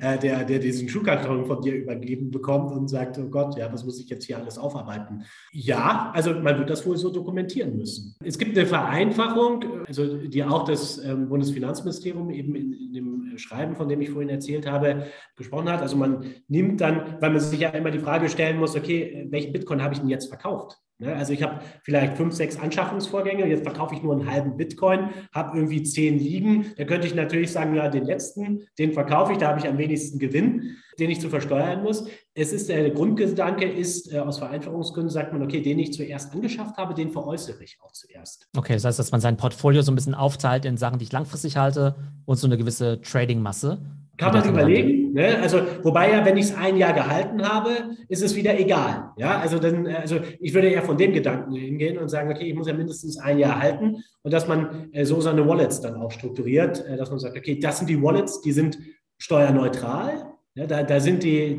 äh, 0.00 0.18
der, 0.18 0.44
der 0.44 0.58
diesen 0.58 0.88
Schuhkarton 0.88 1.46
von 1.46 1.62
dir 1.62 1.74
übergeben 1.74 2.32
bekommt 2.32 2.72
und 2.72 2.88
sagt, 2.88 3.16
oh 3.18 3.28
Gott, 3.28 3.56
ja, 3.56 3.72
was 3.72 3.84
muss 3.84 4.00
ich 4.00 4.08
jetzt 4.08 4.24
hier 4.24 4.38
alles 4.38 4.58
aufarbeiten? 4.58 5.22
Ja, 5.52 6.10
also 6.14 6.34
man 6.34 6.58
wird 6.58 6.68
das 6.68 6.84
wohl 6.84 6.96
so 6.96 7.10
dokumentieren 7.10 7.76
müssen. 7.76 8.16
Es 8.24 8.36
gibt 8.38 8.58
eine 8.58 8.66
Vereinfachung, 8.66 9.86
also 9.86 10.16
die 10.16 10.42
auch 10.42 10.64
das 10.64 10.98
ähm, 10.98 11.28
Bundesfinanzministerium 11.28 12.30
eben 12.30 12.56
in, 12.56 12.72
in 12.72 12.92
dem 12.92 13.38
Schreiben, 13.38 13.76
von 13.76 13.88
dem 13.88 14.00
ich 14.00 14.10
vorhin 14.10 14.30
erzählt 14.30 14.68
habe, 14.68 15.06
gesprochen 15.36 15.70
hat. 15.70 15.80
Also 15.80 15.96
man 15.96 16.24
nimmt 16.48 16.80
dann, 16.80 17.18
weil 17.20 17.30
man 17.30 17.38
sich 17.38 17.60
ja 17.60 17.68
immer 17.68 17.92
die 17.92 18.00
Frage 18.00 18.28
stellen 18.28 18.58
muss, 18.58 18.74
okay, 18.74 19.28
welchen 19.30 19.52
Bitcoin 19.52 19.80
habe 19.80 19.94
ich 19.94 20.00
denn 20.00 20.08
jetzt 20.08 20.26
verkauft? 20.26 20.76
Ne, 20.98 21.14
also 21.14 21.34
ich 21.34 21.42
habe 21.42 21.60
vielleicht 21.82 22.16
fünf, 22.16 22.34
sechs 22.34 22.58
Anschaffungsvorgänge, 22.58 23.46
jetzt 23.46 23.64
verkaufe 23.64 23.94
ich 23.94 24.02
nur 24.02 24.14
einen 24.14 24.30
halben 24.30 24.56
Bitcoin, 24.56 25.10
habe 25.30 25.58
irgendwie 25.58 25.82
zehn 25.82 26.18
liegen. 26.18 26.72
Da 26.78 26.84
könnte 26.84 27.06
ich 27.06 27.14
natürlich 27.14 27.52
sagen, 27.52 27.74
ja, 27.74 27.88
den 27.88 28.04
letzten, 28.04 28.62
den 28.78 28.94
verkaufe 28.94 29.32
ich, 29.32 29.38
da 29.38 29.48
habe 29.48 29.60
ich 29.60 29.68
am 29.68 29.76
wenigsten 29.76 30.18
Gewinn, 30.18 30.78
den 30.98 31.10
ich 31.10 31.20
zu 31.20 31.28
versteuern 31.28 31.82
muss. 31.82 32.08
Es 32.32 32.54
ist 32.54 32.70
der 32.70 32.88
Grundgedanke 32.90 33.66
ist, 33.66 34.10
äh, 34.10 34.20
aus 34.20 34.38
Vereinfachungsgründen 34.38 35.10
sagt 35.10 35.34
man, 35.34 35.42
okay, 35.42 35.60
den 35.60 35.78
ich 35.78 35.92
zuerst 35.92 36.32
angeschafft 36.32 36.78
habe, 36.78 36.94
den 36.94 37.10
veräußere 37.10 37.62
ich 37.62 37.76
auch 37.82 37.92
zuerst. 37.92 38.48
Okay, 38.56 38.72
das 38.72 38.86
heißt, 38.86 38.98
dass 38.98 39.12
man 39.12 39.20
sein 39.20 39.36
Portfolio 39.36 39.82
so 39.82 39.92
ein 39.92 39.96
bisschen 39.96 40.14
aufteilt 40.14 40.64
in 40.64 40.78
Sachen, 40.78 40.98
die 40.98 41.04
ich 41.04 41.12
langfristig 41.12 41.58
halte 41.58 41.96
und 42.24 42.36
so 42.36 42.46
eine 42.46 42.56
gewisse 42.56 43.02
Trading-Masse 43.02 43.82
Kann 44.16 44.32
man 44.32 44.48
überlegen. 44.48 45.12
Ne? 45.12 45.38
Also, 45.40 45.60
wobei 45.82 46.12
ja, 46.12 46.24
wenn 46.24 46.36
ich 46.36 46.46
es 46.46 46.54
ein 46.56 46.76
Jahr 46.76 46.92
gehalten 46.92 47.42
habe, 47.46 47.96
ist 48.08 48.22
es 48.22 48.34
wieder 48.34 48.58
egal. 48.58 49.10
Ja, 49.16 49.40
also 49.40 49.58
dann, 49.58 49.86
also 49.86 50.20
ich 50.40 50.54
würde 50.54 50.68
eher 50.68 50.82
von 50.82 50.96
dem 50.96 51.12
Gedanken 51.12 51.54
hingehen 51.54 51.98
und 51.98 52.08
sagen, 52.08 52.30
okay, 52.30 52.48
ich 52.48 52.54
muss 52.54 52.66
ja 52.66 52.74
mindestens 52.74 53.18
ein 53.18 53.38
Jahr 53.38 53.60
halten 53.60 54.02
und 54.22 54.32
dass 54.32 54.48
man 54.48 54.92
äh, 54.92 55.04
so 55.04 55.20
seine 55.20 55.46
Wallets 55.46 55.80
dann 55.80 55.96
auch 55.96 56.10
strukturiert, 56.10 56.84
äh, 56.86 56.96
dass 56.96 57.10
man 57.10 57.18
sagt, 57.18 57.36
okay, 57.36 57.58
das 57.58 57.78
sind 57.78 57.90
die 57.90 58.02
Wallets, 58.02 58.40
die 58.40 58.52
sind 58.52 58.78
steuerneutral. 59.18 60.35
Ja, 60.56 60.66
da, 60.66 60.82
da, 60.82 61.00
sind 61.00 61.22
die, 61.22 61.54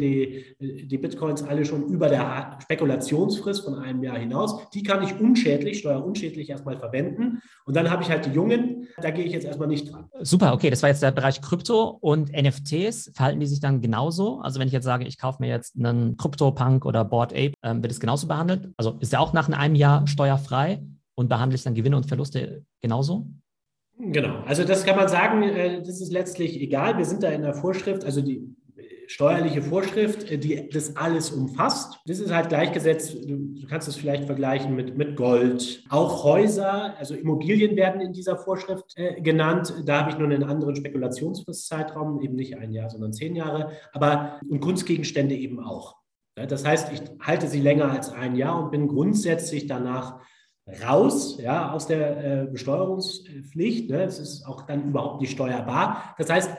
die, 0.60 0.88
die 0.88 0.98
Bitcoins 0.98 1.44
alle 1.44 1.64
schon 1.66 1.86
über 1.86 2.10
der 2.10 2.58
Spekulationsfrist 2.64 3.64
von 3.64 3.76
einem 3.76 4.02
Jahr 4.02 4.18
hinaus. 4.18 4.72
Die 4.72 4.82
kann 4.82 5.04
ich 5.04 5.20
unschädlich, 5.20 5.78
steuerunschädlich 5.80 6.50
erstmal 6.50 6.80
verwenden. 6.80 7.40
Und 7.66 7.76
dann 7.76 7.92
habe 7.92 8.02
ich 8.02 8.10
halt 8.10 8.26
die 8.26 8.32
Jungen, 8.32 8.88
da 9.00 9.12
gehe 9.12 9.24
ich 9.24 9.34
jetzt 9.34 9.46
erstmal 9.46 9.68
nicht 9.68 9.94
dran. 9.94 10.10
Super, 10.22 10.52
okay, 10.52 10.72
das 10.72 10.82
war 10.82 10.90
jetzt 10.90 11.04
der 11.04 11.12
Bereich 11.12 11.42
Krypto 11.42 12.00
und 12.02 12.32
NFTs. 12.32 13.12
Verhalten 13.14 13.40
die 13.40 13.46
sich 13.46 13.60
dann 13.60 13.82
genauso? 13.82 14.40
Also 14.40 14.60
wenn 14.60 14.68
ich 14.68 14.74
jetzt 14.74 14.86
sage, 14.86 15.06
ich 15.06 15.20
kaufe 15.20 15.44
mir 15.44 15.50
jetzt 15.50 15.76
einen 15.78 16.18
Crypto-Punk 16.18 16.84
oder 16.84 17.06
Board 17.06 17.34
Ape, 17.34 17.54
ähm, 17.62 17.84
wird 17.84 17.92
es 17.92 18.00
genauso 18.00 18.28
behandelt? 18.28 18.74
Also 18.78 18.98
ist 19.00 19.14
der 19.14 19.22
auch 19.22 19.32
nach 19.32 19.48
einem 19.48 19.76
Jahr 19.76 20.08
steuerfrei 20.08 20.82
und 21.14 21.30
behandle 21.30 21.56
ich 21.56 21.62
dann 21.62 21.76
Gewinne 21.76 21.98
und 21.98 22.08
Verluste 22.08 22.66
genauso? 22.82 23.28
Genau, 24.00 24.42
also 24.46 24.64
das 24.64 24.86
kann 24.86 24.96
man 24.96 25.08
sagen, 25.08 25.44
äh, 25.44 25.84
das 25.84 26.02
ist 26.02 26.12
letztlich 26.12 26.60
egal. 26.62 26.98
Wir 26.98 27.06
sind 27.06 27.22
da 27.22 27.30
in 27.30 27.44
der 27.44 27.54
Vorschrift, 27.54 28.04
also 28.04 28.22
die 28.22 28.56
steuerliche 29.08 29.62
Vorschrift, 29.62 30.30
äh, 30.30 30.38
die 30.38 30.70
das 30.70 30.96
alles 30.96 31.32
umfasst. 31.32 32.00
Das 32.06 32.20
ist 32.20 32.32
halt 32.32 32.50
gleichgesetzt, 32.50 33.18
du 33.26 33.66
kannst 33.68 33.88
es 33.88 33.96
vielleicht 33.96 34.26
vergleichen 34.26 34.76
mit, 34.76 34.98
mit 34.98 35.16
Gold. 35.16 35.84
Auch 35.90 36.24
Häuser, 36.24 36.96
also 36.98 37.16
Immobilien 37.16 37.76
werden 37.76 38.02
in 38.02 38.14
dieser 38.14 38.38
Vorschrift 38.38 38.94
äh, 38.96 39.20
genannt. 39.22 39.74
Da 39.86 40.02
habe 40.02 40.12
ich 40.12 40.18
nur 40.18 40.28
einen 40.28 40.44
anderen 40.44 40.76
Spekulationsfristzeitraum, 40.76 42.22
eben 42.22 42.36
nicht 42.36 42.58
ein 42.58 42.72
Jahr, 42.72 42.90
sondern 42.90 43.14
zehn 43.14 43.36
Jahre. 43.36 43.72
Aber 43.94 44.40
und 44.48 44.60
Kunstgegenstände 44.60 45.36
eben 45.36 45.60
auch. 45.60 45.96
Das 46.36 46.64
heißt, 46.64 46.92
ich 46.94 47.02
halte 47.20 47.48
sie 47.48 47.62
länger 47.62 47.92
als 47.92 48.12
ein 48.12 48.36
Jahr 48.36 48.62
und 48.62 48.70
bin 48.70 48.88
grundsätzlich 48.88 49.66
danach 49.66 50.20
raus 50.86 51.38
ja, 51.42 51.72
aus 51.72 51.88
der 51.88 52.44
äh, 52.44 52.46
Besteuerungspflicht. 52.46 53.90
Ne? 53.90 54.04
Es 54.04 54.20
ist 54.20 54.46
auch 54.46 54.64
dann 54.64 54.90
überhaupt 54.90 55.22
nicht 55.22 55.32
steuerbar. 55.32 56.16
Das 56.18 56.30
heißt, 56.30 56.52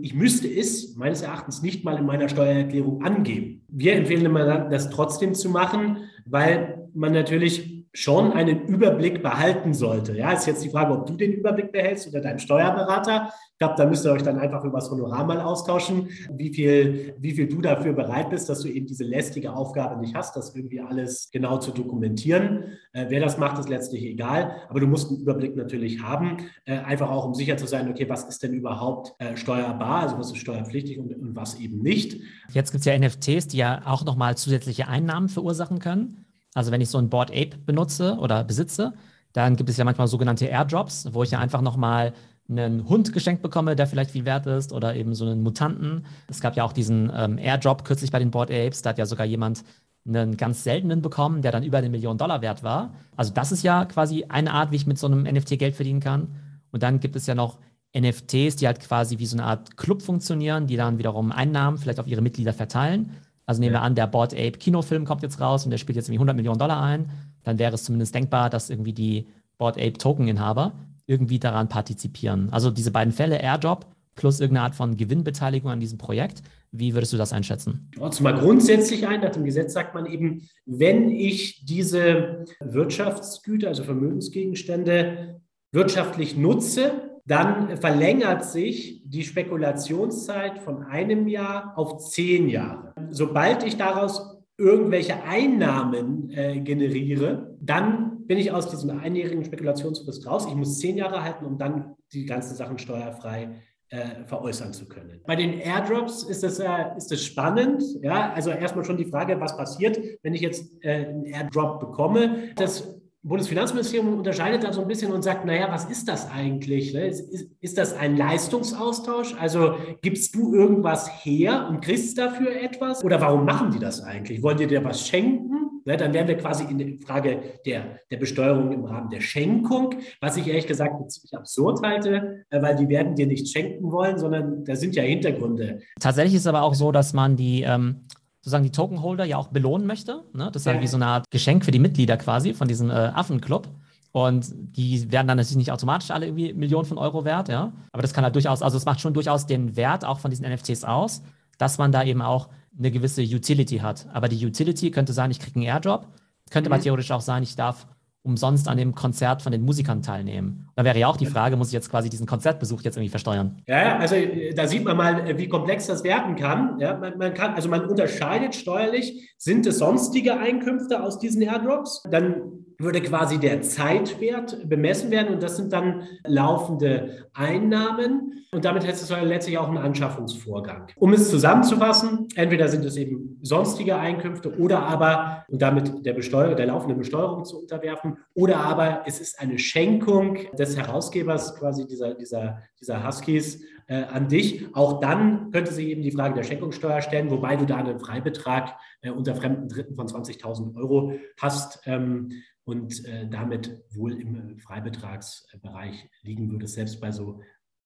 ich 0.00 0.14
müsste 0.14 0.48
es 0.48 0.96
meines 0.96 1.20
Erachtens 1.20 1.60
nicht 1.60 1.84
mal 1.84 1.98
in 1.98 2.06
meiner 2.06 2.30
Steuererklärung 2.30 3.02
angeben. 3.02 3.60
Wir 3.68 3.94
empfehlen 3.94 4.24
immer, 4.24 4.68
das 4.70 4.88
trotzdem 4.88 5.34
zu 5.34 5.50
machen, 5.50 5.98
weil 6.24 6.88
man 6.94 7.12
natürlich 7.12 7.79
schon 7.92 8.32
einen 8.32 8.66
Überblick 8.66 9.22
behalten 9.22 9.74
sollte. 9.74 10.16
Ja, 10.16 10.32
ist 10.32 10.46
jetzt 10.46 10.64
die 10.64 10.70
Frage, 10.70 10.92
ob 10.92 11.06
du 11.06 11.14
den 11.14 11.32
Überblick 11.32 11.72
behältst 11.72 12.06
oder 12.06 12.20
dein 12.20 12.38
Steuerberater. 12.38 13.32
Ich 13.52 13.58
glaube, 13.58 13.74
da 13.76 13.84
müsst 13.84 14.06
ihr 14.06 14.12
euch 14.12 14.22
dann 14.22 14.38
einfach 14.38 14.64
über 14.64 14.78
das 14.78 14.90
Honorar 14.90 15.24
mal 15.24 15.40
austauschen, 15.40 16.08
wie 16.32 16.54
viel, 16.54 17.14
wie 17.18 17.32
viel 17.32 17.48
du 17.48 17.60
dafür 17.60 17.92
bereit 17.92 18.30
bist, 18.30 18.48
dass 18.48 18.60
du 18.60 18.68
eben 18.68 18.86
diese 18.86 19.04
lästige 19.04 19.52
Aufgabe 19.52 20.00
nicht 20.00 20.14
hast, 20.14 20.36
das 20.36 20.54
irgendwie 20.54 20.80
alles 20.80 21.30
genau 21.32 21.58
zu 21.58 21.72
dokumentieren. 21.72 22.78
Äh, 22.92 23.06
wer 23.08 23.20
das 23.20 23.38
macht, 23.38 23.58
ist 23.58 23.68
letztlich 23.68 24.04
egal, 24.04 24.52
aber 24.68 24.80
du 24.80 24.86
musst 24.86 25.10
einen 25.10 25.20
Überblick 25.20 25.56
natürlich 25.56 26.00
haben, 26.00 26.38
äh, 26.66 26.78
einfach 26.78 27.10
auch 27.10 27.26
um 27.26 27.34
sicher 27.34 27.56
zu 27.56 27.66
sein, 27.66 27.90
okay, 27.90 28.08
was 28.08 28.24
ist 28.24 28.42
denn 28.42 28.54
überhaupt 28.54 29.14
äh, 29.18 29.36
steuerbar, 29.36 30.02
also 30.02 30.16
was 30.16 30.28
ist 30.28 30.38
steuerpflichtig 30.38 30.98
und, 30.98 31.12
und 31.12 31.34
was 31.34 31.58
eben 31.58 31.82
nicht. 31.82 32.20
Jetzt 32.52 32.70
gibt 32.70 32.80
es 32.80 32.86
ja 32.86 32.96
NFTs, 32.96 33.48
die 33.48 33.58
ja 33.58 33.82
auch 33.84 34.04
nochmal 34.04 34.36
zusätzliche 34.36 34.86
Einnahmen 34.86 35.28
verursachen 35.28 35.80
können. 35.80 36.24
Also 36.54 36.72
wenn 36.72 36.80
ich 36.80 36.90
so 36.90 36.98
ein 36.98 37.08
Board 37.08 37.30
Ape 37.30 37.56
benutze 37.64 38.16
oder 38.18 38.44
besitze, 38.44 38.94
dann 39.32 39.56
gibt 39.56 39.70
es 39.70 39.76
ja 39.76 39.84
manchmal 39.84 40.08
sogenannte 40.08 40.46
Airdrops, 40.46 41.08
wo 41.12 41.22
ich 41.22 41.30
ja 41.30 41.38
einfach 41.38 41.60
nochmal 41.60 42.12
einen 42.48 42.88
Hund 42.88 43.12
geschenkt 43.12 43.42
bekomme, 43.42 43.76
der 43.76 43.86
vielleicht 43.86 44.10
viel 44.10 44.24
wert 44.24 44.46
ist, 44.46 44.72
oder 44.72 44.96
eben 44.96 45.14
so 45.14 45.24
einen 45.24 45.42
Mutanten. 45.42 46.06
Es 46.28 46.40
gab 46.40 46.56
ja 46.56 46.64
auch 46.64 46.72
diesen 46.72 47.10
ähm, 47.14 47.38
Airdrop 47.38 47.84
kürzlich 47.84 48.10
bei 48.10 48.18
den 48.18 48.32
Board 48.32 48.50
Apes, 48.50 48.82
da 48.82 48.90
hat 48.90 48.98
ja 48.98 49.06
sogar 49.06 49.26
jemand 49.26 49.62
einen 50.06 50.36
ganz 50.36 50.64
seltenen 50.64 51.02
bekommen, 51.02 51.42
der 51.42 51.52
dann 51.52 51.62
über 51.62 51.78
eine 51.78 51.90
Million 51.90 52.18
Dollar 52.18 52.42
wert 52.42 52.62
war. 52.62 52.94
Also 53.16 53.32
das 53.32 53.52
ist 53.52 53.62
ja 53.62 53.84
quasi 53.84 54.24
eine 54.28 54.52
Art, 54.52 54.72
wie 54.72 54.76
ich 54.76 54.86
mit 54.86 54.98
so 54.98 55.06
einem 55.06 55.22
NFT 55.22 55.58
Geld 55.58 55.76
verdienen 55.76 56.00
kann. 56.00 56.28
Und 56.72 56.82
dann 56.82 57.00
gibt 57.00 57.16
es 57.16 57.26
ja 57.26 57.34
noch 57.34 57.58
NFTs, 57.96 58.56
die 58.56 58.66
halt 58.66 58.80
quasi 58.80 59.18
wie 59.18 59.26
so 59.26 59.36
eine 59.36 59.44
Art 59.44 59.76
Club 59.76 60.02
funktionieren, 60.02 60.66
die 60.66 60.76
dann 60.76 60.98
wiederum 60.98 61.32
Einnahmen 61.32 61.76
vielleicht 61.76 62.00
auf 62.00 62.06
ihre 62.06 62.22
Mitglieder 62.22 62.52
verteilen. 62.52 63.10
Also 63.50 63.62
nehmen 63.62 63.72
wir 63.72 63.82
an, 63.82 63.96
der 63.96 64.06
Board 64.06 64.32
Ape 64.32 64.52
Kinofilm 64.52 65.04
kommt 65.04 65.24
jetzt 65.24 65.40
raus 65.40 65.64
und 65.64 65.72
der 65.72 65.78
spielt 65.78 65.96
jetzt 65.96 66.06
irgendwie 66.06 66.18
100 66.18 66.36
Millionen 66.36 66.60
Dollar 66.60 66.80
ein. 66.80 67.10
Dann 67.42 67.58
wäre 67.58 67.74
es 67.74 67.82
zumindest 67.82 68.14
denkbar, 68.14 68.48
dass 68.48 68.70
irgendwie 68.70 68.92
die 68.92 69.26
Board 69.58 69.76
Ape 69.76 69.94
Token-Inhaber 69.94 70.70
irgendwie 71.06 71.40
daran 71.40 71.68
partizipieren. 71.68 72.48
Also 72.52 72.70
diese 72.70 72.92
beiden 72.92 73.12
Fälle, 73.12 73.42
Airdrop 73.42 73.86
plus 74.14 74.38
irgendeine 74.38 74.66
Art 74.66 74.76
von 74.76 74.96
Gewinnbeteiligung 74.96 75.68
an 75.68 75.80
diesem 75.80 75.98
Projekt. 75.98 76.44
Wie 76.70 76.94
würdest 76.94 77.12
du 77.12 77.16
das 77.16 77.32
einschätzen? 77.32 77.90
Also 77.98 78.22
mal 78.22 78.38
grundsätzlich 78.38 79.08
ein, 79.08 79.20
nach 79.20 79.30
dem 79.30 79.44
Gesetz 79.44 79.72
sagt 79.72 79.96
man 79.96 80.06
eben, 80.06 80.48
wenn 80.64 81.10
ich 81.10 81.64
diese 81.64 82.44
Wirtschaftsgüter, 82.60 83.66
also 83.66 83.82
Vermögensgegenstände 83.82 85.40
wirtschaftlich 85.72 86.36
nutze, 86.36 87.18
dann 87.26 87.76
verlängert 87.78 88.44
sich 88.44 89.02
die 89.06 89.24
Spekulationszeit 89.24 90.60
von 90.60 90.84
einem 90.84 91.26
Jahr 91.26 91.76
auf 91.76 91.98
zehn 91.98 92.48
Jahre. 92.48 92.89
Sobald 93.10 93.64
ich 93.64 93.76
daraus 93.76 94.38
irgendwelche 94.58 95.22
Einnahmen 95.22 96.30
äh, 96.30 96.60
generiere, 96.60 97.56
dann 97.60 98.26
bin 98.26 98.38
ich 98.38 98.52
aus 98.52 98.70
diesem 98.70 98.90
einjährigen 98.98 99.44
Spekulationsfrist 99.44 100.26
raus. 100.26 100.46
Ich 100.48 100.54
muss 100.54 100.78
zehn 100.78 100.96
Jahre 100.96 101.22
halten, 101.22 101.44
um 101.44 101.58
dann 101.58 101.96
die 102.12 102.26
ganzen 102.26 102.54
Sachen 102.54 102.78
steuerfrei 102.78 103.48
äh, 103.88 104.24
veräußern 104.24 104.72
zu 104.72 104.86
können. 104.86 105.20
Bei 105.26 105.34
den 105.34 105.58
Airdrops 105.58 106.22
ist 106.22 106.44
das, 106.44 106.60
äh, 106.60 106.96
ist 106.96 107.10
das 107.10 107.24
spannend. 107.24 107.82
Ja? 108.02 108.32
Also 108.32 108.50
erstmal 108.50 108.84
schon 108.84 108.96
die 108.96 109.06
Frage, 109.06 109.40
was 109.40 109.56
passiert, 109.56 109.98
wenn 110.22 110.34
ich 110.34 110.42
jetzt 110.42 110.72
äh, 110.84 111.06
einen 111.06 111.24
Airdrop 111.24 111.80
bekomme. 111.80 112.50
Das 112.54 112.99
Bundesfinanzministerium 113.22 114.16
unterscheidet 114.16 114.64
da 114.64 114.72
so 114.72 114.80
ein 114.80 114.88
bisschen 114.88 115.12
und 115.12 115.22
sagt, 115.22 115.44
naja, 115.44 115.68
was 115.70 115.84
ist 115.84 116.08
das 116.08 116.30
eigentlich? 116.30 116.94
Ne? 116.94 117.06
Ist, 117.06 117.20
ist, 117.20 117.50
ist, 117.60 117.76
das 117.76 117.92
ein 117.92 118.16
Leistungsaustausch? 118.16 119.34
Also 119.38 119.74
gibst 120.00 120.34
du 120.34 120.54
irgendwas 120.54 121.24
her 121.24 121.66
und 121.68 121.82
kriegst 121.82 122.16
dafür 122.16 122.56
etwas? 122.56 123.04
Oder 123.04 123.20
warum 123.20 123.44
machen 123.44 123.72
die 123.72 123.78
das 123.78 124.02
eigentlich? 124.02 124.42
Wollen 124.42 124.56
die 124.56 124.66
dir 124.66 124.82
was 124.84 125.06
schenken? 125.06 125.82
Ne? 125.84 125.98
Dann 125.98 126.14
wären 126.14 126.28
wir 126.28 126.38
quasi 126.38 126.64
in 126.64 126.78
der 126.78 126.88
Frage 127.06 127.42
der, 127.66 127.98
der 128.10 128.16
Besteuerung 128.16 128.72
im 128.72 128.84
Rahmen 128.86 129.10
der 129.10 129.20
Schenkung, 129.20 129.96
was 130.22 130.38
ich 130.38 130.46
ehrlich 130.46 130.66
gesagt 130.66 131.10
ziemlich 131.10 131.36
absurd 131.36 131.80
halte, 131.84 132.44
äh, 132.48 132.62
weil 132.62 132.76
die 132.76 132.88
werden 132.88 133.16
dir 133.16 133.26
nichts 133.26 133.50
schenken 133.50 133.92
wollen, 133.92 134.18
sondern 134.18 134.64
da 134.64 134.74
sind 134.76 134.96
ja 134.96 135.02
Hintergründe. 135.02 135.80
Tatsächlich 136.00 136.36
ist 136.36 136.46
aber 136.46 136.62
auch 136.62 136.74
so, 136.74 136.90
dass 136.90 137.12
man 137.12 137.36
die 137.36 137.62
ähm 137.62 138.06
sozusagen 138.40 138.64
die 138.64 138.72
Tokenholder 138.72 139.24
ja 139.24 139.36
auch 139.36 139.48
belohnen 139.48 139.86
möchte. 139.86 140.24
Ne? 140.32 140.50
Das 140.52 140.62
ist 140.62 140.66
ja. 140.66 140.72
halt 140.72 140.82
wie 140.82 140.86
so 140.86 140.96
eine 140.96 141.06
Art 141.06 141.30
Geschenk 141.30 141.64
für 141.64 141.70
die 141.70 141.78
Mitglieder 141.78 142.16
quasi 142.16 142.54
von 142.54 142.68
diesem 142.68 142.90
äh, 142.90 142.94
Affenclub. 142.94 143.68
Und 144.12 144.50
die 144.52 145.12
werden 145.12 145.28
dann 145.28 145.36
natürlich 145.36 145.56
nicht 145.56 145.70
automatisch 145.70 146.10
alle 146.10 146.26
irgendwie 146.26 146.52
Millionen 146.52 146.84
von 146.84 146.98
Euro 146.98 147.24
wert, 147.24 147.48
ja. 147.48 147.72
Aber 147.92 148.02
das 148.02 148.12
kann 148.12 148.24
halt 148.24 148.34
durchaus, 148.34 148.60
also 148.60 148.76
es 148.76 148.84
macht 148.84 149.00
schon 149.00 149.14
durchaus 149.14 149.46
den 149.46 149.76
Wert 149.76 150.04
auch 150.04 150.18
von 150.18 150.30
diesen 150.30 150.50
NFTs 150.50 150.82
aus, 150.84 151.22
dass 151.58 151.78
man 151.78 151.92
da 151.92 152.02
eben 152.02 152.22
auch 152.22 152.48
eine 152.76 152.90
gewisse 152.90 153.22
Utility 153.22 153.78
hat. 153.78 154.08
Aber 154.12 154.28
die 154.28 154.44
Utility 154.44 154.90
könnte 154.90 155.12
sein, 155.12 155.30
ich 155.30 155.38
kriege 155.38 155.56
einen 155.56 155.66
Airdrop. 155.66 156.08
Könnte 156.50 156.70
mhm. 156.70 156.74
aber 156.74 156.82
theoretisch 156.82 157.12
auch 157.12 157.20
sein, 157.20 157.42
ich 157.42 157.54
darf 157.54 157.86
umsonst 158.22 158.68
an 158.68 158.76
dem 158.76 158.94
Konzert 158.94 159.40
von 159.40 159.50
den 159.50 159.62
Musikern 159.62 160.02
teilnehmen. 160.02 160.68
Da 160.76 160.84
wäre 160.84 160.98
ja 160.98 161.06
auch 161.08 161.16
die 161.16 161.26
Frage, 161.26 161.56
muss 161.56 161.68
ich 161.68 161.72
jetzt 161.72 161.90
quasi 161.90 162.10
diesen 162.10 162.26
Konzertbesuch 162.26 162.82
jetzt 162.82 162.96
irgendwie 162.96 163.10
versteuern? 163.10 163.62
Ja, 163.66 163.98
also 163.98 164.14
äh, 164.14 164.52
da 164.52 164.66
sieht 164.66 164.84
man 164.84 164.96
mal, 164.96 165.28
äh, 165.28 165.38
wie 165.38 165.48
komplex 165.48 165.86
das 165.86 166.04
werden 166.04 166.36
kann. 166.36 166.78
Ja, 166.78 166.96
man, 166.98 167.16
man 167.16 167.32
kann, 167.32 167.54
also 167.54 167.68
man 167.68 167.86
unterscheidet 167.86 168.54
steuerlich, 168.54 169.34
sind 169.38 169.66
es 169.66 169.78
sonstige 169.78 170.38
Einkünfte 170.38 171.02
aus 171.02 171.18
diesen 171.18 171.40
Airdrops? 171.42 172.02
Dann 172.10 172.59
würde 172.80 173.00
quasi 173.02 173.38
der 173.38 173.62
Zeitwert 173.62 174.68
bemessen 174.68 175.10
werden 175.10 175.34
und 175.34 175.42
das 175.42 175.56
sind 175.56 175.72
dann 175.72 176.08
laufende 176.24 177.28
Einnahmen 177.34 178.46
und 178.52 178.64
damit 178.64 178.84
hätte 178.84 178.94
es 178.94 179.10
letztlich 179.10 179.58
auch 179.58 179.68
einen 179.68 179.78
Anschaffungsvorgang. 179.78 180.88
Um 180.96 181.12
es 181.12 181.30
zusammenzufassen, 181.30 182.26
entweder 182.34 182.68
sind 182.68 182.84
es 182.84 182.96
eben 182.96 183.38
sonstige 183.42 183.96
Einkünfte 183.96 184.58
oder 184.58 184.82
aber, 184.82 185.44
und 185.48 185.62
damit 185.62 186.04
der, 186.04 186.14
Besteuer 186.14 186.54
der 186.56 186.66
laufenden 186.66 186.98
Besteuerung 186.98 187.44
zu 187.44 187.60
unterwerfen, 187.60 188.16
oder 188.34 188.56
aber 188.56 189.02
es 189.06 189.20
ist 189.20 189.40
eine 189.40 189.58
Schenkung 189.58 190.38
des 190.58 190.76
Herausgebers 190.76 191.54
quasi 191.56 191.86
dieser, 191.86 192.14
dieser, 192.14 192.62
dieser 192.80 193.06
Huskies 193.06 193.62
äh, 193.90 194.04
an 194.04 194.28
dich. 194.28 194.74
Auch 194.74 195.00
dann 195.00 195.50
könnte 195.50 195.72
sich 195.72 195.88
eben 195.88 196.02
die 196.02 196.12
Frage 196.12 196.34
der 196.34 196.44
Schenkungssteuer 196.44 197.02
stellen, 197.02 197.28
wobei 197.30 197.56
du 197.56 197.66
da 197.66 197.76
einen 197.76 197.98
Freibetrag 197.98 198.78
äh, 199.02 199.10
unter 199.10 199.34
fremden 199.34 199.68
Dritten 199.68 199.96
von 199.96 200.06
20.000 200.06 200.76
Euro 200.76 201.14
hast. 201.38 201.80
Ähm, 201.86 202.30
und 202.64 203.04
äh, 203.06 203.28
damit 203.28 203.82
wohl 203.90 204.12
im 204.12 204.58
Freibetragsbereich 204.58 206.08
liegen 206.22 206.52
würde, 206.52 206.68
selbst 206.68 207.00
bei 207.00 207.10
so 207.10 207.40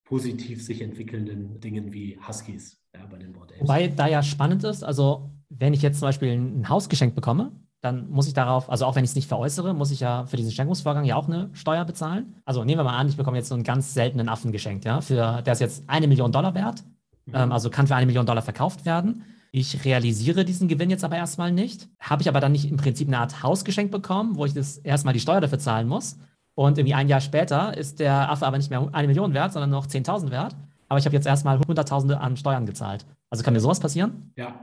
positiv 0.04 0.62
sich 0.62 0.82
entwickelnden 0.82 1.58
Dingen 1.61 1.94
wie 1.94 2.18
Huskies 2.28 2.84
ja, 2.94 3.06
bei 3.06 3.16
den 3.16 3.32
Board. 3.32 3.54
Wobei 3.61 3.88
da 3.88 4.06
ja 4.06 4.23
spannend 4.23 4.62
ist, 4.64 4.84
also 4.84 5.30
wenn 5.49 5.73
ich 5.73 5.80
jetzt 5.80 6.00
zum 6.00 6.08
Beispiel 6.08 6.32
ein 6.32 6.68
Haus 6.68 6.90
geschenkt 6.90 7.14
bekomme, 7.14 7.52
dann 7.85 8.11
muss 8.11 8.26
ich 8.26 8.33
darauf, 8.33 8.71
also 8.71 8.87
auch 8.87 8.97
wenn 8.97 9.05
ich 9.05 9.11
es 9.11 9.17
nicht 9.17 9.29
veräußere, 9.29 9.75
muss 9.75 9.91
ich 9.91 10.00
ja 10.00 10.25
für 10.26 10.37
diesen 10.37 10.50
Schenkungsvorgang 10.53 11.05
ja 11.05 11.17
auch 11.17 11.29
eine 11.29 11.50
Steuer 11.53 11.85
bezahlen. 11.85 12.35
Also 12.45 12.64
nehmen 12.64 12.81
wir 12.81 12.85
mal 12.85 12.97
an, 12.97 13.09
ich 13.09 13.17
bekomme 13.17 13.37
jetzt 13.37 13.49
so 13.49 13.55
einen 13.55 13.64
ganz 13.64 13.93
seltenen 13.93 14.29
Affen 14.29 14.53
geschenkt, 14.53 14.85
ja, 14.85 15.00
für, 15.00 15.43
der 15.43 15.53
ist 15.53 15.61
jetzt 15.61 15.85
eine 15.87 16.09
Million 16.09 16.33
Dollar 16.33 16.55
wert 16.55 16.83
mhm. 17.26 17.35
ähm, 17.35 17.53
also 17.53 17.71
kann 17.71 17.87
für 17.87 17.95
eine 17.95 18.07
Million 18.07 18.26
Dollar 18.26 18.43
verkauft 18.43 18.85
werden. 18.85 19.25
Ich 19.53 19.85
realisiere 19.85 20.45
diesen 20.45 20.67
Gewinn 20.67 20.91
jetzt 20.91 21.05
aber 21.05 21.17
erstmal 21.17 21.53
nicht. 21.53 21.88
Habe 22.00 22.23
ich 22.23 22.29
aber 22.29 22.41
dann 22.41 22.53
nicht 22.53 22.69
im 22.69 22.76
Prinzip 22.76 23.07
eine 23.07 23.19
Art 23.19 23.43
Haus 23.43 23.64
geschenkt 23.64 23.93
bekommen, 23.93 24.37
wo 24.37 24.47
ich 24.47 24.55
das 24.55 24.79
erstmal 24.79 25.14
die 25.14 25.21
Steuer 25.21 25.41
dafür 25.41 25.61
zahlen 25.61 25.87
muss. 25.87 26.19
Und 26.57 26.79
irgendwie 26.79 26.95
ein 26.95 27.09
Jahr 27.09 27.21
später 27.21 27.76
ist 27.76 28.00
der 28.00 28.31
Affe 28.31 28.47
aber 28.47 28.57
nicht 28.57 28.71
mehr 28.71 28.88
eine 28.93 29.07
Million 29.07 29.33
wert, 29.33 29.53
sondern 29.53 29.71
noch 29.71 29.87
10.000 29.87 30.31
wert. 30.31 30.57
Aber 30.88 30.99
ich 30.99 31.07
habe 31.07 31.14
jetzt 31.14 31.26
erstmal 31.26 31.61
Hunderttausende 31.61 32.19
an 32.21 32.37
Steuern 32.37 32.67
gezahlt. 32.67 33.07
Also 33.31 33.45
kann 33.45 33.55
mir 33.55 33.61
sowas 33.61 33.81
passieren? 33.81 34.33
Ja, 34.37 34.55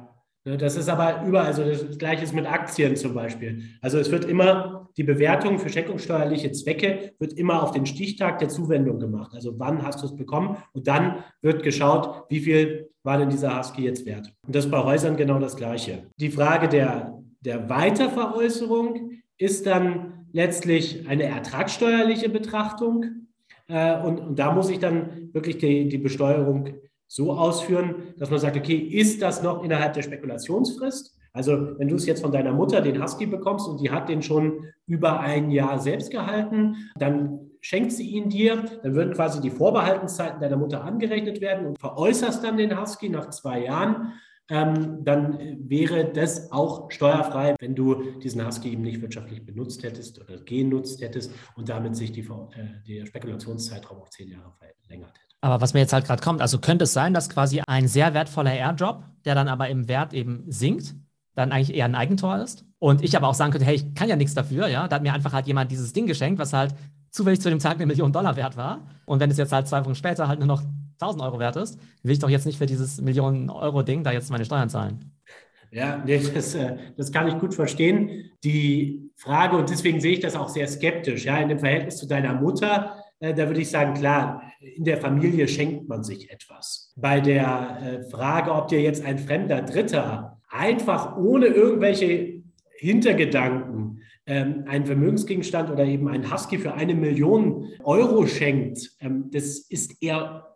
das 0.44 0.76
ist 0.76 0.90
aber 0.90 1.24
überall, 1.26 1.48
also 1.48 1.64
das 1.64 1.98
Gleiche 2.00 2.24
ist 2.24 2.34
mit 2.34 2.48
Aktien 2.48 2.96
zum 2.96 3.14
Beispiel. 3.14 3.62
Also 3.80 4.00
es 4.00 4.10
wird 4.10 4.26
immer, 4.26 4.90
die 4.98 5.04
Bewertung 5.04 5.60
für 5.60 5.70
schenkungssteuerliche 5.70 6.52
Zwecke 6.52 7.14
wird 7.20 7.34
immer 7.34 7.62
auf 7.62 7.72
den 7.72 7.86
Stichtag 7.86 8.40
der 8.40 8.50
Zuwendung 8.50 9.00
gemacht. 9.00 9.34
Also 9.36 9.60
wann 9.60 9.84
hast 9.84 10.02
du 10.02 10.08
es 10.08 10.16
bekommen? 10.16 10.58
Und 10.74 10.88
dann 10.88 11.24
wird 11.42 11.62
geschaut, 11.62 12.26
wie 12.30 12.40
viel 12.40 12.90
war 13.04 13.20
denn 13.20 13.30
dieser 13.30 13.58
Husky 13.58 13.84
jetzt 13.84 14.06
wert? 14.08 14.34
Und 14.46 14.56
das 14.56 14.66
ist 14.66 14.72
bei 14.72 14.84
Häusern 14.84 15.16
genau 15.16 15.38
das 15.38 15.56
Gleiche. 15.56 16.08
Die 16.18 16.32
Frage 16.32 16.68
der, 16.68 17.22
der 17.42 17.70
Weiterveräußerung 17.70 19.22
ist 19.38 19.68
dann 19.68 20.26
letztlich 20.34 21.08
eine 21.08 21.24
ertragssteuerliche 21.24 22.30
Betrachtung. 22.30 23.28
Äh, 23.68 24.02
und, 24.02 24.20
und 24.20 24.40
da 24.40 24.52
muss 24.52 24.72
ich 24.72 24.80
dann 24.80 25.30
wirklich 25.34 25.60
die, 25.60 25.88
die 25.88 25.98
Besteuerung 26.00 26.70
so 27.12 27.34
ausführen, 27.34 28.14
dass 28.18 28.30
man 28.30 28.40
sagt, 28.40 28.56
okay, 28.56 28.78
ist 28.78 29.22
das 29.22 29.44
noch 29.44 29.64
innerhalb 29.66 29.92
der 29.92 30.02
Spekulationsfrist? 30.02 31.14
Also 31.34 31.78
wenn 31.78 31.90
du 31.90 31.96
es 31.96 32.06
jetzt 32.06 32.22
von 32.22 32.32
deiner 32.32 32.54
Mutter, 32.54 32.80
den 32.80 33.04
Husky, 33.04 33.26
bekommst 33.26 33.68
und 33.68 33.82
die 33.82 33.92
hat 33.92 34.08
den 34.08 34.22
schon 34.22 34.66
über 34.88 35.20
ein 35.20 35.52
Jahr 35.52 35.78
selbst 35.80 36.10
gehalten, 36.10 36.90
dann 36.96 37.52
schenkt 37.60 37.92
sie 37.92 38.08
ihn 38.08 38.30
dir, 38.30 38.64
dann 38.82 38.96
würden 38.96 39.14
quasi 39.14 39.42
die 39.42 39.50
Vorbehaltenszeiten 39.50 40.40
deiner 40.40 40.56
Mutter 40.56 40.86
angerechnet 40.86 41.42
werden 41.42 41.68
und 41.68 41.80
veräußerst 41.80 42.46
dann 42.46 42.56
den 42.56 42.80
Husky 42.80 43.10
nach 43.10 43.30
zwei 43.30 43.66
Jahren. 43.66 44.14
Ähm, 44.50 45.04
dann 45.04 45.38
wäre 45.70 46.06
das 46.14 46.50
auch 46.54 46.90
steuerfrei, 46.92 47.56
wenn 47.60 47.76
du 47.76 48.20
diesen 48.22 48.46
Husky 48.46 48.72
eben 48.72 48.84
nicht 48.84 49.02
wirtschaftlich 49.02 49.46
benutzt 49.46 49.84
hättest 49.84 50.22
oder 50.22 50.42
genutzt 50.44 51.02
hättest 51.02 51.34
und 51.58 51.68
damit 51.68 51.98
sich 51.98 52.14
die, 52.14 52.22
äh, 52.22 52.88
der 52.88 53.06
Spekulationszeitraum 53.06 54.00
auf 54.00 54.10
zehn 54.12 54.30
Jahre 54.30 54.54
verlängert 54.58 54.62
hätte. 54.62 54.71
Aber 55.42 55.60
was 55.60 55.74
mir 55.74 55.80
jetzt 55.80 55.94
halt 55.94 56.06
gerade 56.06 56.22
kommt, 56.22 56.42
also 56.42 56.60
könnte 56.60 56.84
es 56.84 56.94
sein, 56.94 57.14
dass 57.14 57.30
quasi 57.30 57.62
ein 57.68 57.88
sehr 57.88 58.14
wertvoller 58.14 58.54
Airdrop, 58.54 59.04
der 59.26 59.36
dann 59.36 59.48
aber 59.48 59.70
im 59.70 59.88
Wert 59.88 60.14
eben 60.14 60.46
sinkt, 60.48 60.96
dann 61.36 61.52
eigentlich 61.52 61.76
eher 61.76 61.86
ein 61.86 61.96
Eigentor 61.96 62.38
ist. 62.38 62.66
Und 62.78 63.04
ich 63.04 63.16
aber 63.18 63.28
auch 63.28 63.34
sagen 63.34 63.52
könnte, 63.52 63.66
hey, 63.66 63.76
ich 63.76 63.96
kann 63.96 64.10
ja 64.10 64.16
nichts 64.16 64.36
dafür, 64.36 64.68
ja. 64.68 64.88
Da 64.88 64.96
hat 64.98 65.04
mir 65.04 65.14
einfach 65.14 65.34
halt 65.34 65.48
jemand 65.48 65.72
dieses 65.72 65.94
Ding 65.94 66.06
geschenkt, 66.06 66.40
was 66.40 66.54
halt 66.54 66.76
zufällig 67.10 67.42
zu 67.42 67.50
dem 67.50 67.60
Tag 67.60 67.76
eine 67.76 67.86
Million 67.86 68.14
Dollar 68.14 68.36
wert 68.36 68.56
war. 68.56 68.88
Und 69.06 69.20
wenn 69.20 69.32
es 69.32 69.38
jetzt 69.38 69.52
halt 69.52 69.68
zwei 69.68 69.84
Wochen 69.84 69.96
später 69.96 70.28
halt 70.28 70.40
nur 70.40 70.48
noch 70.48 70.64
1000 71.00 71.24
Euro 71.24 71.40
wert 71.40 71.56
ist, 71.56 71.80
will 72.04 72.12
ich 72.12 72.20
doch 72.20 72.30
jetzt 72.30 72.46
nicht 72.46 72.58
für 72.58 72.66
dieses 72.66 73.02
Millionen 73.02 73.50
Euro 73.50 73.82
Ding 73.82 74.04
da 74.04 74.12
jetzt 74.12 74.30
meine 74.30 74.46
Steuern 74.46 74.70
zahlen. 74.70 75.12
Ja, 75.72 76.04
das, 76.06 76.54
äh, 76.54 76.78
das 76.98 77.12
kann 77.12 77.28
ich 77.28 77.40
gut 77.40 77.54
verstehen. 77.54 78.32
Die 78.44 79.10
Frage, 79.16 79.58
und 79.58 79.70
deswegen 79.70 80.02
sehe 80.02 80.14
ich 80.14 80.20
das 80.20 80.36
auch 80.36 80.50
sehr 80.50 80.68
skeptisch, 80.68 81.26
ja, 81.26 81.38
in 81.38 81.48
dem 81.48 81.60
Verhältnis 81.60 81.98
zu 81.98 82.08
deiner 82.08 82.34
Mutter 82.34 83.01
da 83.22 83.48
würde 83.48 83.62
ich 83.62 83.70
sagen, 83.70 83.94
klar, 83.94 84.52
in 84.60 84.84
der 84.84 84.98
Familie 84.98 85.48
schenkt 85.48 85.88
man 85.88 86.04
sich 86.04 86.32
etwas. 86.32 86.92
Bei 86.96 87.20
der 87.20 87.78
äh, 87.82 88.10
Frage, 88.10 88.52
ob 88.52 88.68
dir 88.68 88.82
jetzt 88.82 89.06
ein 89.06 89.20
fremder 89.20 89.62
Dritter 89.62 90.40
einfach 90.50 91.18
ohne 91.18 91.48
irgendwelche 91.48 92.42
Hintergedanken 92.78 94.02
ähm, 94.26 94.66
einen 94.68 94.86
Vermögensgegenstand 94.86 95.70
oder 95.70 95.86
eben 95.86 96.08
einen 96.08 96.32
Husky 96.32 96.58
für 96.58 96.74
eine 96.74 96.96
Million 96.96 97.70
Euro 97.84 98.26
schenkt, 98.26 98.92
ähm, 99.00 99.30
das 99.32 99.60
ist 99.60 100.02
eher 100.02 100.51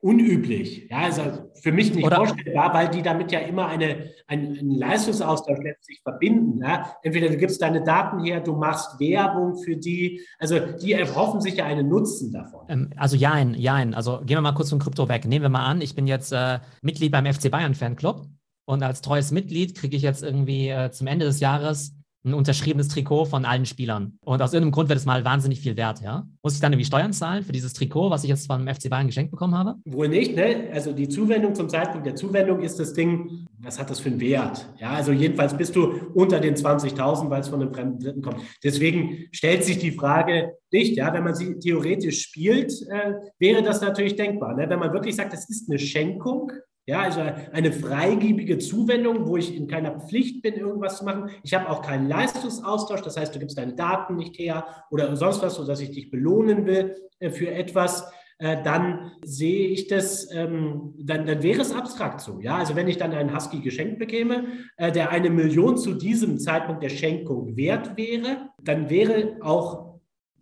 unüblich. 0.00 0.88
Ja, 0.90 0.98
also 1.00 1.50
für 1.60 1.72
mich 1.72 1.94
nicht 1.94 2.04
Oder 2.04 2.16
vorstellbar, 2.16 2.72
weil 2.72 2.88
die 2.88 3.02
damit 3.02 3.30
ja 3.32 3.40
immer 3.40 3.66
eine, 3.66 4.10
einen, 4.26 4.58
einen 4.58 4.70
Leistungsaustausch 4.70 5.58
letztlich 5.62 6.00
verbinden. 6.02 6.62
Ja? 6.62 6.96
Entweder 7.02 7.28
du 7.28 7.36
gibst 7.36 7.60
deine 7.60 7.82
Daten 7.82 8.24
her, 8.24 8.40
du 8.40 8.56
machst 8.56 8.98
Werbung 8.98 9.56
für 9.56 9.76
die. 9.76 10.22
Also 10.38 10.58
die 10.58 10.94
erhoffen 10.94 11.40
sich 11.40 11.56
ja 11.56 11.66
einen 11.66 11.88
Nutzen 11.88 12.32
davon. 12.32 12.66
Ähm, 12.68 12.90
also 12.96 13.16
jein, 13.16 13.54
jein. 13.54 13.94
Also 13.94 14.20
gehen 14.20 14.36
wir 14.36 14.40
mal 14.40 14.52
kurz 14.52 14.70
zum 14.70 14.78
Krypto 14.78 15.08
weg. 15.08 15.26
Nehmen 15.26 15.42
wir 15.42 15.50
mal 15.50 15.66
an, 15.66 15.80
ich 15.82 15.94
bin 15.94 16.06
jetzt 16.06 16.32
äh, 16.32 16.60
Mitglied 16.80 17.12
beim 17.12 17.26
FC 17.26 17.50
Bayern 17.50 17.74
Fanclub 17.74 18.26
und 18.64 18.82
als 18.82 19.02
treues 19.02 19.32
Mitglied 19.32 19.76
kriege 19.76 19.96
ich 19.96 20.02
jetzt 20.02 20.22
irgendwie 20.22 20.68
äh, 20.68 20.90
zum 20.92 21.08
Ende 21.08 21.26
des 21.26 21.40
Jahres 21.40 21.94
ein 22.24 22.34
unterschriebenes 22.34 22.88
Trikot 22.88 23.24
von 23.26 23.44
allen 23.44 23.64
Spielern. 23.64 24.18
Und 24.24 24.42
aus 24.42 24.52
irgendeinem 24.52 24.72
Grund 24.72 24.88
wird 24.88 24.98
es 24.98 25.06
mal 25.06 25.24
wahnsinnig 25.24 25.60
viel 25.60 25.76
wert, 25.76 26.00
ja? 26.02 26.26
Muss 26.42 26.54
ich 26.54 26.60
dann 26.60 26.72
irgendwie 26.72 26.86
Steuern 26.86 27.12
zahlen 27.12 27.44
für 27.44 27.52
dieses 27.52 27.72
Trikot, 27.72 28.10
was 28.10 28.24
ich 28.24 28.30
jetzt 28.30 28.46
vom 28.46 28.68
FC 28.68 28.90
Bayern 28.90 29.06
geschenkt 29.06 29.30
bekommen 29.30 29.56
habe? 29.56 29.76
Wohl 29.86 30.08
nicht, 30.08 30.36
ne? 30.36 30.68
Also 30.72 30.92
die 30.92 31.08
Zuwendung 31.08 31.54
zum 31.54 31.68
Zeitpunkt 31.68 32.06
der 32.06 32.16
Zuwendung 32.16 32.60
ist 32.60 32.78
das 32.78 32.92
Ding, 32.92 33.46
was 33.58 33.78
hat 33.78 33.90
das 33.90 34.00
für 34.00 34.10
einen 34.10 34.20
Wert? 34.20 34.68
Ja, 34.78 34.90
also 34.90 35.12
jedenfalls 35.12 35.56
bist 35.56 35.74
du 35.76 35.92
unter 36.14 36.40
den 36.40 36.56
20.000, 36.56 37.30
weil 37.30 37.40
es 37.40 37.48
von 37.48 37.62
einem 37.62 37.72
fremden 37.72 37.98
Dritten 37.98 38.22
kommt. 38.22 38.40
Deswegen 38.62 39.28
stellt 39.32 39.64
sich 39.64 39.78
die 39.78 39.92
Frage 39.92 40.52
nicht, 40.70 40.96
ja? 40.96 41.12
Wenn 41.12 41.24
man 41.24 41.34
sie 41.34 41.58
theoretisch 41.58 42.22
spielt, 42.22 42.72
äh, 42.90 43.14
wäre 43.38 43.62
das 43.62 43.80
natürlich 43.80 44.16
denkbar. 44.16 44.54
Ne? 44.56 44.68
Wenn 44.68 44.78
man 44.78 44.92
wirklich 44.92 45.16
sagt, 45.16 45.32
das 45.32 45.48
ist 45.48 45.70
eine 45.70 45.78
Schenkung, 45.78 46.52
ja, 46.86 47.00
also 47.02 47.20
eine 47.52 47.72
freigebige 47.72 48.58
Zuwendung, 48.58 49.26
wo 49.26 49.36
ich 49.36 49.54
in 49.54 49.68
keiner 49.68 50.00
Pflicht 50.00 50.42
bin, 50.42 50.54
irgendwas 50.54 50.98
zu 50.98 51.04
machen. 51.04 51.30
Ich 51.42 51.54
habe 51.54 51.68
auch 51.68 51.82
keinen 51.82 52.08
Leistungsaustausch, 52.08 53.02
das 53.02 53.16
heißt, 53.16 53.34
du 53.34 53.38
gibst 53.38 53.58
deine 53.58 53.74
Daten 53.74 54.16
nicht 54.16 54.38
her 54.38 54.66
oder 54.90 55.14
sonst 55.16 55.42
was, 55.42 55.54
sodass 55.54 55.80
ich 55.80 55.92
dich 55.92 56.10
belohnen 56.10 56.66
will 56.66 56.96
äh, 57.18 57.30
für 57.30 57.50
etwas. 57.50 58.10
Äh, 58.38 58.62
dann 58.62 59.12
sehe 59.22 59.68
ich 59.68 59.86
das, 59.86 60.32
ähm, 60.32 60.94
dann, 60.98 61.26
dann 61.26 61.42
wäre 61.42 61.60
es 61.60 61.72
abstrakt 61.72 62.22
so. 62.22 62.40
Ja, 62.40 62.56
also 62.56 62.74
wenn 62.74 62.88
ich 62.88 62.96
dann 62.96 63.12
einen 63.12 63.34
Husky 63.34 63.60
geschenkt 63.60 63.98
bekäme, 63.98 64.46
äh, 64.78 64.90
der 64.90 65.10
eine 65.10 65.28
Million 65.28 65.76
zu 65.76 65.92
diesem 65.92 66.38
Zeitpunkt 66.38 66.82
der 66.82 66.88
Schenkung 66.88 67.54
wert 67.56 67.98
wäre, 67.98 68.48
dann 68.62 68.88
wäre 68.88 69.36
auch 69.42 69.89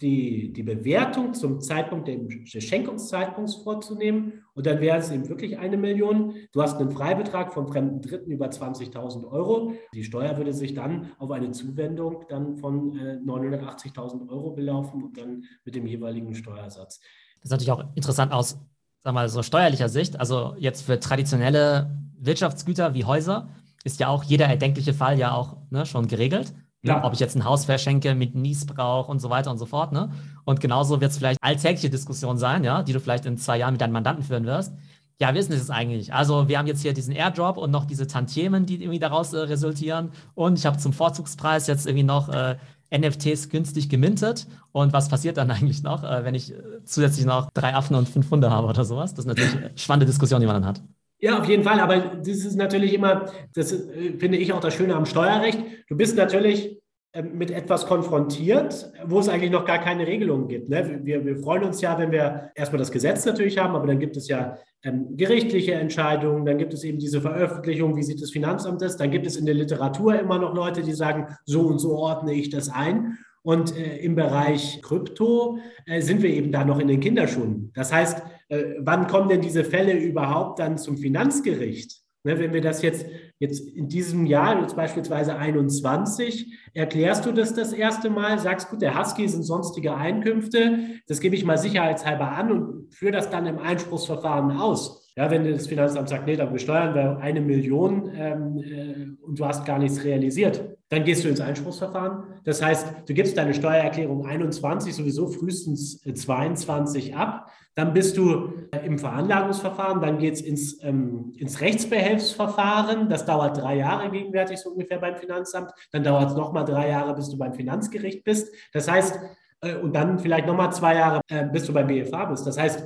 die, 0.01 0.53
die 0.53 0.63
Bewertung 0.63 1.35
zum 1.35 1.61
Zeitpunkt 1.61 2.09
des 2.09 2.65
Schenkungszeitpunkts 2.65 3.57
vorzunehmen. 3.57 4.45
Und 4.55 4.67
dann 4.67 4.81
wäre 4.81 4.99
es 4.99 5.11
eben 5.11 5.29
wirklich 5.29 5.59
eine 5.59 5.77
Million. 5.77 6.35
Du 6.53 6.63
hast 6.63 6.79
einen 6.79 6.91
Freibetrag 6.91 7.53
von 7.53 7.69
fremden 7.69 8.01
Dritten 8.01 8.31
über 8.31 8.47
20.000 8.47 9.31
Euro. 9.31 9.75
Die 9.95 10.05
Steuer 10.05 10.37
würde 10.37 10.53
sich 10.53 10.75
dann 10.75 11.13
auf 11.19 11.31
eine 11.31 11.51
Zuwendung 11.51 12.25
dann 12.29 12.57
von 12.57 12.97
äh, 12.97 13.19
980.000 13.25 14.29
Euro 14.29 14.53
belaufen 14.53 15.03
und 15.03 15.19
dann 15.19 15.45
mit 15.65 15.75
dem 15.75 15.87
jeweiligen 15.87 16.35
Steuersatz. 16.35 17.01
Das 17.37 17.45
ist 17.45 17.51
natürlich 17.51 17.73
auch 17.73 17.85
interessant 17.95 18.33
aus, 18.33 18.59
wir 19.05 19.13
mal, 19.13 19.29
so 19.29 19.43
steuerlicher 19.43 19.89
Sicht. 19.89 20.19
Also 20.19 20.55
jetzt 20.59 20.83
für 20.83 21.01
traditionelle 21.01 21.97
Wirtschaftsgüter 22.19 22.95
wie 22.95 23.05
Häuser 23.05 23.49
ist 23.85 24.01
ja 24.01 24.09
auch 24.09 24.25
jeder 24.25 24.47
erdenkliche 24.47 24.93
Fall 24.93 25.19
ja 25.19 25.33
auch 25.33 25.57
ne, 25.71 25.87
schon 25.87 26.09
geregelt. 26.09 26.53
Ja. 26.83 27.05
Ob 27.05 27.13
ich 27.13 27.19
jetzt 27.19 27.35
ein 27.35 27.45
Haus 27.45 27.65
verschenke 27.65 28.15
mit 28.15 28.37
Niesbrauch 28.37 29.09
und 29.09 29.19
so 29.19 29.31
weiter 29.31 29.51
und 29.51 29.59
so 29.59 29.67
fort. 29.67 29.93
Ne? 29.93 30.11
Und 30.45 30.61
genauso 30.61 31.01
wird 31.01 31.11
es 31.11 31.19
vielleicht 31.19 31.43
alltägliche 31.43 31.91
Diskussion 31.91 32.39
sein, 32.39 32.63
ja, 32.63 32.83
die 32.83 32.93
du 32.93 33.01
vielleicht 33.01 33.27
in 33.27 33.37
zwei 33.37 33.59
Jahren 33.59 33.75
mit 33.75 33.81
deinen 33.81 33.93
Mandanten 33.93 34.25
führen 34.25 34.47
wirst. 34.47 34.73
Ja, 35.21 35.35
wissen 35.35 35.53
ist 35.53 35.63
es 35.63 35.71
eigentlich. 35.71 36.15
Also 36.15 36.47
wir 36.47 36.59
haben 36.59 36.69
jetzt 36.69 36.83
hier 36.83 36.93
diesen 36.93 37.13
Airdrop 37.13 37.57
und 37.57 37.73
noch 37.73 37.87
diese 37.87 38.07
Tantiemen, 38.07 38.67
die 38.67 38.81
irgendwie 38.81 39.01
daraus 39.01 39.33
äh, 39.33 39.39
resultieren. 39.39 40.13
Und 40.35 40.57
ich 40.57 40.67
habe 40.67 40.79
zum 40.79 40.93
Vorzugspreis 40.93 41.67
jetzt 41.67 41.87
irgendwie 41.89 42.05
noch 42.05 42.29
äh, 42.29 42.57
NFTs 42.97 43.49
günstig 43.49 43.89
gemintet. 43.89 44.47
Und 44.71 44.93
was 44.93 45.09
passiert 45.09 45.37
dann 45.37 45.51
eigentlich 45.51 45.83
noch, 45.83 46.05
äh, 46.05 46.25
wenn 46.25 46.37
ich 46.37 46.53
äh, 46.53 46.85
zusätzlich 46.85 47.27
noch 47.27 47.51
drei 47.51 47.75
Affen 47.75 47.97
und 47.97 48.09
fünf 48.09 48.31
Hunde 48.31 48.51
habe 48.51 48.69
oder 48.69 48.85
sowas? 48.85 49.15
Das 49.15 49.25
ist 49.25 49.29
natürlich 49.29 49.57
eine 49.57 49.73
spannende 49.77 50.07
Diskussion, 50.07 50.41
die 50.41 50.47
man 50.47 50.63
dann 50.63 50.67
hat. 50.67 50.83
Ja, 51.21 51.39
auf 51.41 51.49
jeden 51.49 51.65
Fall. 51.65 51.81
Aber 51.81 51.97
das 51.99 52.29
ist 52.29 52.57
natürlich 52.57 52.95
immer, 52.95 53.27
das 53.55 53.73
äh, 53.73 54.13
finde 54.19 54.39
ich 54.39 54.53
auch 54.53 54.61
das 54.61 54.75
Schöne 54.75 54.95
am 54.95 55.07
Steuerrecht. 55.07 55.61
Du 55.89 55.97
bist 55.97 56.17
natürlich 56.17 56.81
ähm, 57.15 57.39
mit 57.39 57.51
etwas 57.51 57.87
konfrontiert, 57.87 58.93
wo 59.07 59.19
es 59.19 59.29
eigentlich 59.29 59.51
noch 59.51 59.65
gar 59.65 59.79
keine 59.79 60.07
Regelungen 60.07 60.47
gibt. 60.47 60.69
Ne? 60.69 61.01
Wir, 61.03 61.25
wir, 61.25 61.37
freuen 61.39 61.65
uns 61.65 61.81
ja, 61.81 61.99
wenn 61.99 62.13
wir 62.13 62.51
erstmal 62.55 62.79
das 62.79 62.93
Gesetz 62.93 63.25
natürlich 63.25 63.59
haben, 63.59 63.75
aber 63.75 63.87
dann 63.87 63.99
gibt 63.99 64.17
es 64.17 64.29
ja 64.29 64.59
ähm, 64.85 65.17
gerichtliche 65.17 65.73
Entscheidungen, 65.73 66.45
dann 66.45 66.59
gibt 66.59 66.73
es 66.75 66.85
eben 66.85 66.99
diese 66.99 67.21
Veröffentlichung, 67.21 67.97
wie 67.97 68.03
sieht 68.03 68.23
das 68.23 68.31
Finanzamt 68.31 68.83
das, 68.83 68.97
dann 68.97 69.11
gibt 69.11 69.27
es 69.27 69.37
in 69.37 69.47
der 69.47 69.55
Literatur 69.55 70.21
immer 70.21 70.39
noch 70.39 70.55
Leute, 70.55 70.83
die 70.83 70.93
sagen, 70.93 71.35
so 71.47 71.63
und 71.63 71.79
so 71.79 71.97
ordne 71.97 72.35
ich 72.35 72.51
das 72.51 72.69
ein. 72.69 73.19
Und 73.49 73.75
äh, 73.75 73.97
im 74.01 74.15
Bereich 74.15 74.83
Krypto 74.83 75.59
äh, 75.87 76.03
sind 76.03 76.21
wir 76.21 76.29
eben 76.29 76.53
da 76.53 76.67
noch 76.67 76.79
in 76.79 76.87
den 76.87 77.01
Kinderschuhen. 77.01 77.73
Das 77.75 77.91
heißt, 77.91 78.23
äh, 78.51 78.75
wann 78.81 79.07
kommen 79.07 79.31
denn 79.31 79.41
diese 79.41 79.65
Fälle 79.65 79.99
überhaupt 79.99 80.59
dann 80.59 80.77
zum 80.77 80.99
Finanzgericht? 80.99 82.03
Ne, 82.25 82.39
wenn 82.39 82.53
wir 82.53 82.61
das 82.61 82.83
jetzt, 82.83 83.07
jetzt 83.39 83.67
in 83.67 83.89
diesem 83.89 84.27
Jahr, 84.27 84.61
jetzt 84.61 84.77
beispielsweise 84.77 85.37
21, 85.37 86.59
erklärst 86.75 87.25
du 87.25 87.33
das 87.33 87.55
das 87.55 87.73
erste 87.73 88.11
Mal, 88.11 88.39
sagst, 88.39 88.69
gut, 88.69 88.83
der 88.83 89.01
Husky 89.01 89.27
sind 89.27 89.45
sonstige 89.45 89.95
Einkünfte, 89.95 91.01
das 91.07 91.21
gebe 91.21 91.35
ich 91.35 91.47
mal 91.47 91.57
sicherheitshalber 91.57 92.33
an 92.33 92.53
und 92.53 92.95
führe 92.95 93.13
das 93.13 93.31
dann 93.31 93.47
im 93.47 93.59
Einspruchsverfahren 93.59 94.59
aus. 94.59 95.08
Ja, 95.19 95.29
wenn 95.33 95.51
das 95.51 95.67
Finanzamt 95.67 96.09
sagt, 96.09 96.27
nee, 96.27 96.37
dann 96.37 96.53
besteuern 96.53 96.95
wir 96.95 97.19
eine 97.19 97.41
Million 97.41 98.09
ähm, 98.15 98.59
äh, 98.59 99.25
und 99.27 99.37
du 99.37 99.45
hast 99.45 99.65
gar 99.65 99.81
nichts 99.81 100.05
realisiert, 100.05 100.79
dann 100.91 101.03
gehst 101.03 101.25
du 101.25 101.29
ins 101.29 101.41
Einspruchsverfahren. 101.41 102.23
Das 102.45 102.63
heißt, 102.63 102.87
du 103.05 103.15
gibst 103.15 103.37
deine 103.37 103.53
Steuererklärung 103.53 104.25
21 104.25 104.95
sowieso 104.95 105.27
frühestens 105.27 106.01
22 106.03 107.17
ab. 107.17 107.51
Dann 107.75 107.95
bist 107.95 108.17
du 108.17 108.53
im 108.85 108.97
Veranlagungsverfahren, 109.01 110.01
dann 110.01 110.19
geht 110.19 110.35
es 110.35 110.41
ins, 110.41 110.81
ähm, 110.85 111.33
ins 111.37 111.61
Rechtsbehelfsverfahren. 111.61 113.09
Das 113.09 113.27
dauert 113.27 113.59
drei 113.59 113.79
Jahre 113.79 114.13
gegenwärtig 114.13 114.59
so 114.59 114.71
ungefähr 114.71 115.01
beim 115.01 115.17
Finanzamt. 115.17 115.73
Dann 115.91 116.05
dauert 116.05 116.31
es 116.31 116.37
nochmal 116.37 116.65
drei 116.65 116.91
Jahre, 116.91 117.17
bis 117.17 117.29
du 117.29 117.37
beim 117.37 117.55
Finanzgericht 117.55 118.23
bist. 118.23 118.55
Das 118.73 118.89
heißt, 118.89 119.19
äh, 119.63 119.75
und 119.75 119.97
dann 119.97 120.21
vielleicht 120.21 120.47
nochmal 120.47 120.73
zwei 120.73 120.95
Jahre, 120.95 121.23
äh, 121.27 121.45
bis 121.45 121.65
du 121.65 121.73
beim 121.73 121.89
BFH 121.89 122.27
bist. 122.27 122.47
Das 122.47 122.57
heißt, 122.57 122.85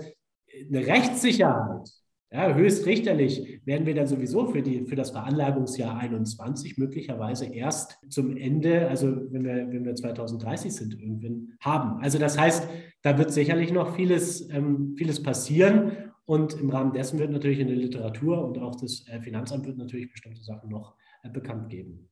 eine 0.70 0.86
Rechtssicherheit 0.86 2.01
ja, 2.32 2.54
höchstrichterlich 2.54 3.60
werden 3.66 3.86
wir 3.86 3.94
dann 3.94 4.06
sowieso 4.06 4.46
für, 4.46 4.62
die, 4.62 4.86
für 4.86 4.96
das 4.96 5.10
Veranlagungsjahr 5.10 5.98
21 5.98 6.78
möglicherweise 6.78 7.44
erst 7.44 7.98
zum 8.08 8.36
Ende, 8.36 8.88
also 8.88 9.08
wenn 9.30 9.44
wir, 9.44 9.70
wenn 9.70 9.84
wir 9.84 9.94
2030 9.94 10.74
sind, 10.74 10.94
irgendwann 10.94 11.52
haben. 11.60 12.02
Also 12.02 12.18
das 12.18 12.38
heißt, 12.38 12.68
da 13.02 13.18
wird 13.18 13.32
sicherlich 13.32 13.70
noch 13.70 13.94
vieles, 13.96 14.48
ähm, 14.50 14.94
vieles 14.96 15.22
passieren. 15.22 15.92
Und 16.24 16.54
im 16.54 16.70
Rahmen 16.70 16.92
dessen 16.94 17.18
wird 17.18 17.32
natürlich 17.32 17.58
in 17.58 17.66
der 17.66 17.76
Literatur 17.76 18.42
und 18.42 18.56
auch 18.58 18.76
das 18.76 19.04
äh, 19.08 19.20
Finanzamt 19.20 19.66
wird 19.66 19.76
natürlich 19.76 20.10
bestimmte 20.10 20.42
Sachen 20.42 20.70
noch 20.70 20.94
äh, 21.24 21.28
bekannt 21.28 21.68
geben. 21.68 22.08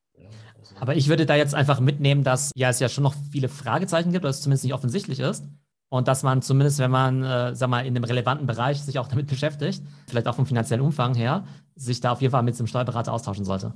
Also 0.59 0.75
Aber 0.79 0.95
ich 0.95 1.07
würde 1.09 1.25
da 1.25 1.35
jetzt 1.35 1.55
einfach 1.55 1.79
mitnehmen, 1.79 2.23
dass 2.23 2.51
ja 2.55 2.69
es 2.69 2.79
ja 2.79 2.89
schon 2.89 3.03
noch 3.03 3.15
viele 3.31 3.49
Fragezeichen 3.49 4.11
gibt, 4.11 4.23
oder 4.23 4.29
es 4.29 4.41
zumindest 4.41 4.65
nicht 4.65 4.73
offensichtlich 4.75 5.19
ist 5.19 5.45
und 5.91 6.07
dass 6.07 6.23
man 6.23 6.41
zumindest, 6.41 6.79
wenn 6.79 6.89
man, 6.89 7.21
äh, 7.21 7.53
sag 7.53 7.69
mal, 7.69 7.85
in 7.85 7.95
einem 7.95 8.05
relevanten 8.05 8.47
Bereich 8.47 8.81
sich 8.81 8.97
auch 8.97 9.09
damit 9.09 9.27
beschäftigt, 9.27 9.83
vielleicht 10.07 10.25
auch 10.27 10.35
vom 10.35 10.45
finanziellen 10.45 10.81
Umfang 10.81 11.13
her, 11.15 11.43
sich 11.75 11.99
da 11.99 12.13
auf 12.13 12.21
jeden 12.21 12.31
Fall 12.31 12.43
mit 12.43 12.57
dem 12.57 12.65
Steuerberater 12.65 13.11
austauschen 13.11 13.43
sollte. 13.43 13.73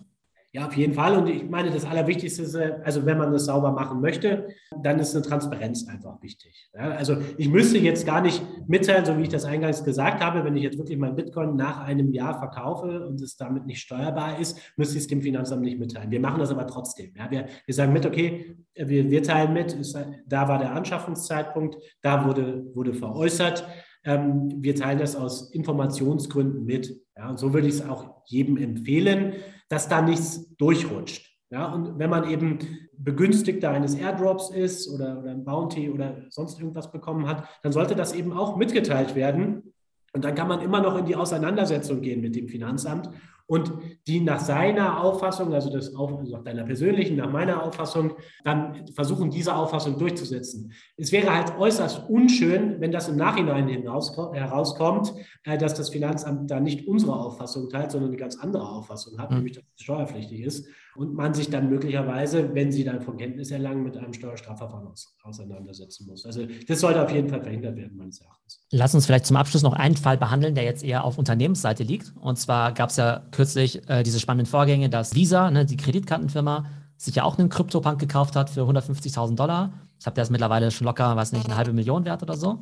Ja, 0.56 0.68
auf 0.68 0.78
jeden 0.78 0.94
Fall. 0.94 1.18
Und 1.18 1.28
ich 1.28 1.44
meine, 1.50 1.70
das 1.70 1.84
Allerwichtigste 1.84 2.44
ist, 2.44 2.56
äh, 2.56 2.78
also 2.82 3.06
wenn 3.06 3.18
man 3.18 3.34
das 3.34 3.44
sauber 3.44 3.74
machen 3.74 4.00
möchte, 4.00 4.48
dann 4.82 5.00
ist 5.00 5.14
eine 5.14 5.26
Transparenz 5.26 5.86
einfach 5.90 6.22
wichtig. 6.22 6.70
Ja, 6.74 6.92
also 6.92 7.18
ich 7.38 7.50
müsste 7.50 7.78
jetzt 7.78 8.06
gar 8.06 8.22
nicht 8.22 8.42
mitteilen, 8.66 9.04
so 9.04 9.18
wie 9.18 9.24
ich 9.24 9.30
das 9.30 9.44
eingangs 9.44 9.84
gesagt 9.84 10.24
habe, 10.24 10.46
wenn 10.46 10.56
ich 10.56 10.64
jetzt 10.64 10.78
wirklich 10.78 10.98
mein 10.98 11.14
Bitcoin 11.14 11.58
nach 11.58 11.82
einem 11.82 12.14
Jahr 12.14 12.40
verkaufe 12.40 13.06
und 13.06 13.20
es 13.20 13.36
damit 13.36 13.66
nicht 13.66 13.82
steuerbar 13.82 14.40
ist, 14.40 14.58
müsste 14.78 14.96
ich 14.96 15.02
es 15.02 15.08
dem 15.08 15.22
Finanzamt 15.22 15.62
nicht 15.62 15.78
mitteilen. 15.78 16.10
Wir 16.10 16.22
machen 16.22 16.40
das 16.40 16.52
aber 16.52 16.66
trotzdem. 16.68 17.12
Ja, 17.18 17.30
wir, 17.30 17.48
wir 17.66 17.76
sagen 17.76 17.92
mit, 17.92 18.06
okay, 18.06 18.56
wir, 18.76 19.12
wir 19.12 19.24
teilen 19.24 19.52
mit, 19.52 19.74
ist, 19.74 19.98
da 20.26 20.48
war 20.48 20.60
der 20.60 20.72
Anschaffungszeitpunkt, 20.72 21.76
da 22.02 22.26
wurde, 22.26 22.66
wurde 22.74 22.94
veräußert. 22.94 23.68
Ähm, 24.06 24.54
wir 24.60 24.74
teilen 24.74 25.00
das 25.00 25.18
aus 25.18 25.54
Informationsgründen 25.54 26.64
mit. 26.64 26.96
Ja, 27.18 27.30
und 27.30 27.40
so 27.40 27.54
würde 27.54 27.68
ich 27.68 27.74
es 27.74 27.90
auch 27.90 28.22
jedem 28.26 28.56
empfehlen 28.56 29.34
dass 29.70 29.88
da 29.88 30.02
nichts 30.02 30.56
durchrutscht. 30.58 31.36
Ja, 31.50 31.72
und 31.72 32.00
wenn 32.00 32.10
man 32.10 32.30
eben 32.30 32.60
Begünstigter 32.98 33.70
eines 33.70 33.96
Airdrops 33.96 34.50
ist 34.50 34.90
oder, 34.90 35.20
oder 35.20 35.32
ein 35.32 35.46
Bounty 35.46 35.90
oder 35.90 36.24
sonst 36.30 36.60
irgendwas 36.60 36.92
bekommen 36.92 37.28
hat, 37.28 37.48
dann 37.62 37.72
sollte 37.72 37.96
das 37.96 38.14
eben 38.14 38.34
auch 38.34 38.58
mitgeteilt 38.58 39.16
werden. 39.16 39.74
Und 40.14 40.26
dann 40.26 40.34
kann 40.34 40.48
man 40.48 40.62
immer 40.62 40.82
noch 40.82 40.98
in 40.98 41.06
die 41.06 41.16
Auseinandersetzung 41.16 42.02
gehen 42.02 42.22
mit 42.22 42.36
dem 42.36 42.48
Finanzamt 42.48 43.10
und 43.48 43.74
die 44.08 44.22
nach 44.22 44.40
seiner 44.40 45.04
Auffassung, 45.04 45.54
also 45.54 45.70
das 45.70 45.96
auch 45.96 46.22
nach 46.24 46.44
deiner 46.44 46.64
persönlichen, 46.64 47.18
nach 47.18 47.32
meiner 47.32 47.64
Auffassung, 47.64 48.14
dann 48.44 48.88
versuchen, 48.94 49.30
diese 49.30 49.56
Auffassung 49.56 50.00
durchzusetzen. 50.00 50.72
Es 50.98 51.12
wäre 51.12 51.34
halt 51.34 51.58
äußerst 51.58 52.10
unschön, 52.10 52.82
wenn 52.82 52.92
das 52.92 53.08
im 53.08 53.18
Nachhinein 53.18 53.68
herauskommt, 53.68 55.14
äh, 55.44 55.58
dass 55.58 55.76
das 55.76 55.90
Finanzamt 55.90 56.50
da 56.50 56.60
nicht 56.60 56.88
unsere 56.88 57.16
Auffassung 57.16 57.70
teilt, 57.70 57.92
sondern 57.92 58.10
eine 58.10 58.18
ganz 58.18 58.38
andere 58.38 58.68
Auffassung 58.68 59.20
hat, 59.20 59.30
mhm. 59.30 59.38
nämlich 59.38 59.54
dass 59.54 59.64
es 59.76 59.84
steuerpflichtig 59.84 60.42
ist 60.42 60.68
und 60.96 61.14
man 61.14 61.34
sich 61.34 61.50
dann 61.50 61.70
möglicherweise, 61.70 62.54
wenn 62.54 62.72
sie 62.72 62.84
dann 62.84 63.02
von 63.02 63.18
Kenntnis 63.18 63.52
erlangen, 63.52 63.84
mit 63.84 63.98
einem 63.98 64.14
Steuerstrafverfahren 64.14 64.88
auseinandersetzen 65.24 66.08
muss. 66.08 66.26
Also 66.26 66.48
das 66.68 66.80
sollte 66.80 67.04
auf 67.04 67.12
jeden 67.12 67.30
Fall 67.30 67.42
verhindert 67.42 67.76
werden, 67.76 67.98
meines 67.98 68.22
Erachtens. 68.22 68.66
Lass 68.72 68.96
uns 68.96 69.06
vielleicht 69.06 69.26
zum 69.26 69.36
Abschluss 69.36 69.62
noch 69.62 69.74
einen 69.74 69.98
Fall 69.98 70.18
behandeln, 70.18 70.56
der 70.56 70.64
jetzt 70.64 70.84
eher 70.84 71.04
auf 71.04 71.18
Unternehmensseite 71.18 71.84
liegt. 71.84 72.14
Und 72.20 72.38
zwar 72.38 72.72
gab 72.72 72.90
es 72.90 72.96
ja 72.96 73.24
kürzlich 73.32 73.88
äh, 73.90 74.04
diese 74.04 74.20
spannenden 74.20 74.46
Vorgänge, 74.46 74.90
dass 74.90 75.16
Visa, 75.16 75.52
ne, 75.52 75.66
die 75.66 75.78
Kreditkartenfirma, 75.78 76.66
sich 76.98 77.16
ja 77.16 77.24
auch 77.24 77.38
einen 77.38 77.50
Krypto-Punk 77.50 78.00
gekauft 78.00 78.38
hat 78.38 78.50
für 78.50 78.62
150.000 78.62 79.36
Dollar. 79.36 79.74
Ich 80.00 80.06
habe 80.06 80.16
das 80.16 80.30
mittlerweile 80.30 80.72
schon 80.72 80.86
locker, 80.86 81.16
weiß 81.16 81.34
nicht, 81.34 81.46
eine 81.46 81.58
halbe 81.58 81.74
Million 81.74 82.06
wert 82.06 82.24
oder 82.24 82.38
so. 82.38 82.60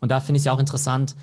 Und 0.00 0.10
da 0.10 0.20
finde 0.20 0.36
ich 0.36 0.42
es 0.42 0.44
ja 0.44 0.52
auch 0.52 0.58
interessant, 0.58 1.16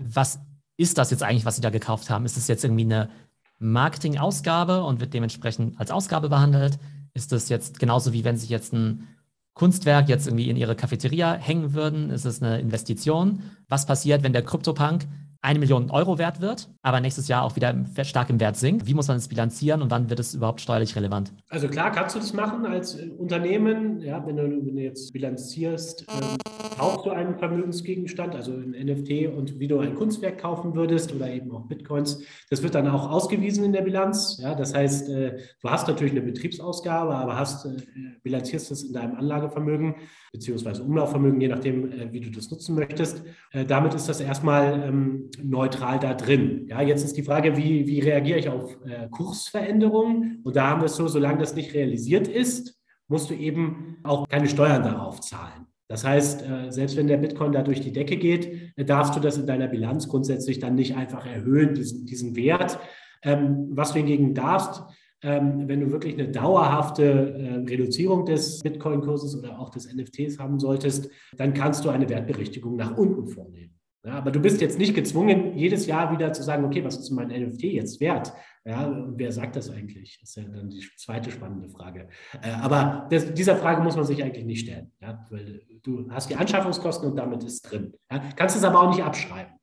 was 0.00 0.40
ist 0.78 0.96
das 0.98 1.10
jetzt 1.10 1.22
eigentlich, 1.22 1.44
was 1.44 1.56
sie 1.56 1.62
da 1.62 1.70
gekauft 1.70 2.10
haben? 2.10 2.24
Ist 2.24 2.36
es 2.36 2.48
jetzt 2.48 2.64
irgendwie 2.64 2.84
eine 2.84 3.10
Marketingausgabe 3.58 4.84
und 4.84 5.00
wird 5.00 5.14
dementsprechend 5.14 5.78
als 5.80 5.90
Ausgabe 5.90 6.28
behandelt? 6.28 6.78
Ist 7.14 7.32
das 7.32 7.48
jetzt 7.48 7.78
genauso 7.78 8.12
wie 8.12 8.24
wenn 8.24 8.36
Sie 8.36 8.48
jetzt 8.48 8.72
ein 8.72 9.08
Kunstwerk 9.54 10.08
jetzt 10.08 10.26
irgendwie 10.26 10.50
in 10.50 10.56
Ihre 10.56 10.76
Cafeteria 10.76 11.32
hängen 11.34 11.72
würden? 11.72 12.10
Ist 12.10 12.26
es 12.26 12.42
eine 12.42 12.60
Investition? 12.60 13.42
Was 13.68 13.86
passiert, 13.86 14.22
wenn 14.22 14.34
der 14.34 14.42
CryptoPunk 14.42 15.06
eine 15.46 15.60
Million 15.60 15.90
Euro 15.90 16.18
wert 16.18 16.40
wird, 16.40 16.68
aber 16.82 17.00
nächstes 17.00 17.28
Jahr 17.28 17.44
auch 17.44 17.54
wieder 17.54 17.72
stark 18.02 18.30
im 18.30 18.40
Wert 18.40 18.56
sinkt. 18.56 18.88
Wie 18.88 18.94
muss 18.94 19.06
man 19.06 19.16
es 19.16 19.28
bilanzieren 19.28 19.80
und 19.80 19.92
wann 19.92 20.10
wird 20.10 20.18
es 20.18 20.34
überhaupt 20.34 20.60
steuerlich 20.60 20.96
relevant? 20.96 21.32
Also 21.48 21.68
klar 21.68 21.92
kannst 21.92 22.16
du 22.16 22.18
das 22.18 22.32
machen 22.32 22.66
als 22.66 22.96
äh, 22.96 23.10
Unternehmen. 23.16 24.00
Ja, 24.00 24.26
wenn, 24.26 24.36
du, 24.36 24.42
wenn 24.42 24.74
du 24.74 24.82
jetzt 24.82 25.12
bilanzierst, 25.12 26.04
ähm, 26.08 26.36
kaufst 26.76 27.06
du 27.06 27.10
einen 27.10 27.38
Vermögensgegenstand, 27.38 28.34
also 28.34 28.54
ein 28.54 28.70
NFT 28.72 29.28
und 29.36 29.60
wie 29.60 29.68
du 29.68 29.78
ein 29.78 29.94
Kunstwerk 29.94 30.38
kaufen 30.38 30.74
würdest 30.74 31.14
oder 31.14 31.30
eben 31.30 31.52
auch 31.52 31.68
Bitcoins. 31.68 32.24
Das 32.50 32.64
wird 32.64 32.74
dann 32.74 32.88
auch 32.88 33.08
ausgewiesen 33.08 33.62
in 33.62 33.72
der 33.72 33.82
Bilanz. 33.82 34.38
Ja, 34.42 34.56
das 34.56 34.74
heißt, 34.74 35.08
äh, 35.10 35.38
du 35.62 35.70
hast 35.70 35.86
natürlich 35.86 36.12
eine 36.12 36.22
Betriebsausgabe, 36.22 37.14
aber 37.14 37.38
hast, 37.38 37.66
äh, 37.66 37.76
bilanzierst 38.24 38.72
es 38.72 38.82
in 38.82 38.92
deinem 38.92 39.14
Anlagevermögen 39.14 39.94
beziehungsweise 40.36 40.82
Umlaufvermögen, 40.82 41.40
je 41.40 41.48
nachdem, 41.48 41.90
äh, 41.92 42.12
wie 42.12 42.20
du 42.20 42.30
das 42.30 42.50
nutzen 42.50 42.74
möchtest. 42.74 43.22
Äh, 43.52 43.64
damit 43.64 43.94
ist 43.94 44.08
das 44.08 44.20
erstmal 44.20 44.82
ähm, 44.86 45.30
neutral 45.42 45.98
da 45.98 46.14
drin. 46.14 46.66
Ja, 46.68 46.80
jetzt 46.82 47.04
ist 47.04 47.16
die 47.16 47.22
Frage, 47.22 47.56
wie, 47.56 47.86
wie 47.86 48.00
reagiere 48.00 48.38
ich 48.38 48.48
auf 48.48 48.76
äh, 48.84 49.08
Kursveränderungen? 49.10 50.40
Und 50.44 50.56
da 50.56 50.68
haben 50.68 50.80
wir 50.80 50.86
es 50.86 50.96
so, 50.96 51.08
solange 51.08 51.38
das 51.38 51.54
nicht 51.54 51.74
realisiert 51.74 52.28
ist, 52.28 52.78
musst 53.08 53.30
du 53.30 53.34
eben 53.34 53.98
auch 54.02 54.28
keine 54.28 54.48
Steuern 54.48 54.82
darauf 54.82 55.20
zahlen. 55.20 55.66
Das 55.88 56.04
heißt, 56.04 56.44
selbst 56.70 56.96
wenn 56.96 57.06
der 57.06 57.18
Bitcoin 57.18 57.52
da 57.52 57.62
durch 57.62 57.80
die 57.80 57.92
Decke 57.92 58.16
geht, 58.16 58.72
darfst 58.76 59.14
du 59.14 59.20
das 59.20 59.38
in 59.38 59.46
deiner 59.46 59.68
Bilanz 59.68 60.08
grundsätzlich 60.08 60.58
dann 60.58 60.74
nicht 60.74 60.96
einfach 60.96 61.24
erhöhen, 61.24 61.74
diesen, 61.74 62.06
diesen 62.06 62.34
Wert. 62.34 62.80
Ähm, 63.22 63.68
was 63.70 63.92
du 63.92 63.98
hingegen 63.98 64.34
darfst, 64.34 64.82
ähm, 65.22 65.66
wenn 65.66 65.80
du 65.80 65.90
wirklich 65.90 66.14
eine 66.14 66.28
dauerhafte 66.28 67.04
äh, 67.04 67.54
Reduzierung 67.68 68.26
des 68.26 68.60
Bitcoin-Kurses 68.60 69.36
oder 69.36 69.58
auch 69.58 69.70
des 69.70 69.92
NFTs 69.92 70.38
haben 70.38 70.58
solltest, 70.58 71.10
dann 71.36 71.54
kannst 71.54 71.84
du 71.84 71.90
eine 71.90 72.08
Wertberichtigung 72.08 72.76
nach 72.76 72.96
unten 72.96 73.26
vornehmen. 73.26 73.75
Ja, 74.06 74.12
aber 74.18 74.30
du 74.30 74.38
bist 74.38 74.60
jetzt 74.60 74.78
nicht 74.78 74.94
gezwungen, 74.94 75.58
jedes 75.58 75.86
Jahr 75.86 76.12
wieder 76.12 76.32
zu 76.32 76.44
sagen, 76.44 76.64
okay, 76.64 76.84
was 76.84 76.96
ist 76.96 77.10
mein 77.10 77.26
NFT 77.26 77.64
jetzt 77.64 78.00
wert? 78.00 78.32
Ja, 78.64 78.86
und 78.86 79.18
wer 79.18 79.32
sagt 79.32 79.56
das 79.56 79.68
eigentlich? 79.68 80.18
Das 80.20 80.30
ist 80.30 80.36
ja 80.36 80.44
dann 80.44 80.70
die 80.70 80.88
zweite 80.96 81.32
spannende 81.32 81.68
Frage. 81.68 82.08
Äh, 82.40 82.50
aber 82.52 83.08
das, 83.10 83.34
dieser 83.34 83.56
Frage 83.56 83.82
muss 83.82 83.96
man 83.96 84.04
sich 84.04 84.22
eigentlich 84.22 84.44
nicht 84.44 84.60
stellen, 84.60 84.92
ja, 85.00 85.26
weil 85.30 85.60
du 85.82 86.08
hast 86.08 86.30
die 86.30 86.36
Anschaffungskosten 86.36 87.10
und 87.10 87.16
damit 87.16 87.42
ist 87.42 87.62
drin. 87.62 87.94
Ja, 88.08 88.22
kannst 88.36 88.56
es 88.56 88.62
aber 88.62 88.80
auch 88.80 88.90
nicht 88.90 89.02
abschreiben. 89.02 89.54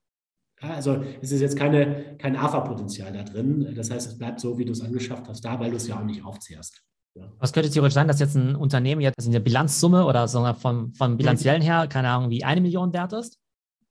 Also 0.60 1.02
es 1.22 1.32
ist 1.32 1.40
jetzt 1.40 1.58
keine, 1.58 2.18
kein 2.18 2.36
AFA-Potenzial 2.36 3.14
da 3.14 3.24
drin. 3.24 3.74
Das 3.76 3.92
heißt, 3.92 4.12
es 4.12 4.18
bleibt 4.18 4.42
so, 4.42 4.58
wie 4.58 4.66
du 4.66 4.74
es 4.74 4.82
angeschafft 4.82 5.28
hast, 5.30 5.44
da, 5.46 5.58
weil 5.60 5.72
du 5.72 5.78
es 5.78 5.88
ja 5.88 5.98
auch 5.98 6.04
nicht 6.04 6.24
aufzehrst. 6.24 6.82
Ja. 7.16 7.32
Was 7.40 7.54
könnte 7.54 7.70
theoretisch 7.70 7.94
sein, 7.94 8.08
dass 8.08 8.20
jetzt 8.20 8.36
ein 8.36 8.56
Unternehmen 8.56 9.00
jetzt 9.00 9.26
in 9.26 9.32
der 9.32 9.40
Bilanzsumme 9.40 10.06
oder 10.06 10.28
sondern 10.28 10.56
vom, 10.56 10.94
vom 10.94 11.16
bilanziellen 11.16 11.62
her, 11.62 11.88
keine 11.88 12.10
Ahnung, 12.10 12.30
wie 12.30 12.44
eine 12.44 12.60
Million 12.60 12.92
wert 12.92 13.14
ist, 13.14 13.40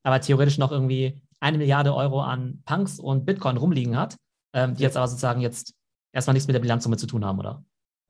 aber 0.03 0.21
theoretisch 0.21 0.59
noch 0.59 0.73
irgendwie 0.73 1.23
eine 1.41 1.59
Milliarde 1.59 1.95
Euro 1.95 2.21
an 2.23 2.63
Punks 2.65 2.99
und 2.99 3.27
Bitcoin 3.27 3.57
rumliegen 3.57 3.97
hat, 3.97 4.17
ähm, 4.55 4.75
die 4.75 4.83
jetzt 4.83 4.97
aber 4.97 5.09
sozusagen 5.09 5.41
jetzt 5.41 5.75
erstmal 6.13 6.35
nichts 6.35 6.47
mit 6.47 6.55
der 6.55 6.61
Bilanzsumme 6.61 6.97
zu 6.97 7.07
tun 7.07 7.25
haben, 7.25 7.39
oder? 7.39 7.65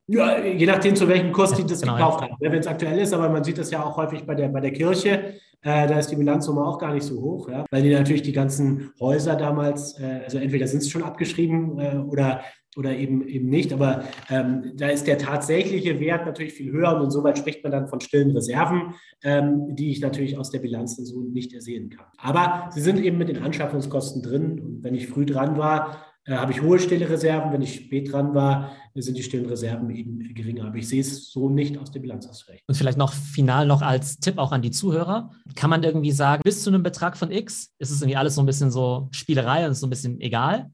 Ja, 0.07 0.37
je 0.43 0.65
nachdem, 0.65 0.95
zu 0.95 1.07
welchem 1.07 1.31
Kurs 1.31 1.53
die 1.53 1.63
das 1.65 1.81
genau, 1.81 1.95
gekauft 1.95 2.21
ja. 2.21 2.29
haben. 2.29 2.37
Wenn 2.39 2.59
es 2.59 2.67
aktuell 2.67 2.99
ist, 2.99 3.13
aber 3.13 3.29
man 3.29 3.43
sieht 3.43 3.57
das 3.57 3.71
ja 3.71 3.83
auch 3.83 3.95
häufig 3.95 4.25
bei 4.25 4.35
der, 4.35 4.49
bei 4.49 4.59
der 4.59 4.73
Kirche, 4.73 5.35
äh, 5.61 5.87
da 5.87 5.97
ist 5.97 6.11
die 6.11 6.17
Bilanzsumme 6.17 6.61
auch 6.61 6.77
gar 6.77 6.93
nicht 6.93 7.05
so 7.05 7.21
hoch, 7.21 7.49
ja, 7.49 7.65
weil 7.71 7.83
die 7.83 7.93
natürlich 7.93 8.21
die 8.21 8.33
ganzen 8.33 8.91
Häuser 8.99 9.37
damals, 9.37 9.97
äh, 9.99 10.21
also 10.25 10.37
entweder 10.39 10.67
sind 10.67 10.83
sie 10.83 10.89
schon 10.89 11.03
abgeschrieben 11.03 11.79
äh, 11.79 11.95
oder, 11.95 12.41
oder 12.77 12.95
eben, 12.95 13.27
eben 13.27 13.47
nicht, 13.47 13.73
aber 13.73 14.03
ähm, 14.29 14.73
da 14.75 14.87
ist 14.87 15.07
der 15.07 15.17
tatsächliche 15.17 15.99
Wert 15.99 16.25
natürlich 16.25 16.53
viel 16.53 16.71
höher 16.71 16.95
und 16.95 17.05
insoweit 17.05 17.37
spricht 17.37 17.63
man 17.63 17.71
dann 17.71 17.87
von 17.87 17.99
stillen 17.99 18.31
Reserven, 18.31 18.93
ähm, 19.23 19.75
die 19.75 19.91
ich 19.91 20.01
natürlich 20.01 20.37
aus 20.37 20.49
der 20.49 20.59
Bilanz 20.59 20.95
so 20.95 21.21
nicht 21.21 21.53
ersehen 21.53 21.89
kann. 21.89 22.05
Aber 22.17 22.69
sie 22.71 22.81
sind 22.81 22.99
eben 22.99 23.17
mit 23.17 23.29
den 23.29 23.37
Anschaffungskosten 23.37 24.21
drin 24.21 24.59
und 24.59 24.83
wenn 24.83 24.95
ich 24.95 25.07
früh 25.07 25.25
dran 25.25 25.57
war, 25.57 26.13
äh, 26.25 26.35
habe 26.35 26.53
ich 26.53 26.61
hohe 26.61 26.79
stille 26.79 27.09
Reserven. 27.09 27.51
Wenn 27.51 27.61
ich 27.61 27.75
spät 27.75 28.11
dran 28.11 28.33
war, 28.33 28.71
sind 28.95 29.17
die 29.17 29.23
stillen 29.23 29.45
Reserven 29.45 29.89
eben 29.89 30.33
geringer. 30.33 30.65
Aber 30.65 30.77
ich 30.77 30.87
sehe 30.87 31.01
es 31.01 31.31
so 31.31 31.49
nicht 31.49 31.77
aus 31.77 31.91
der 31.91 31.99
Bilanz, 31.99 32.47
recht. 32.47 32.63
Und 32.67 32.75
vielleicht 32.75 32.97
noch 32.97 33.11
final 33.11 33.67
noch 33.67 33.81
als 33.81 34.19
Tipp 34.19 34.37
auch 34.37 34.51
an 34.51 34.61
die 34.61 34.71
Zuhörer. 34.71 35.31
Kann 35.55 35.69
man 35.69 35.83
irgendwie 35.83 36.11
sagen, 36.11 36.41
bis 36.43 36.63
zu 36.63 36.69
einem 36.69 36.83
Betrag 36.83 37.17
von 37.17 37.31
X 37.31 37.73
ist 37.77 37.91
es 37.91 38.01
irgendwie 38.01 38.17
alles 38.17 38.35
so 38.35 38.41
ein 38.41 38.45
bisschen 38.45 38.71
so 38.71 39.09
Spielerei 39.11 39.65
und 39.65 39.71
ist 39.71 39.81
so 39.81 39.87
ein 39.87 39.89
bisschen 39.89 40.21
egal. 40.21 40.71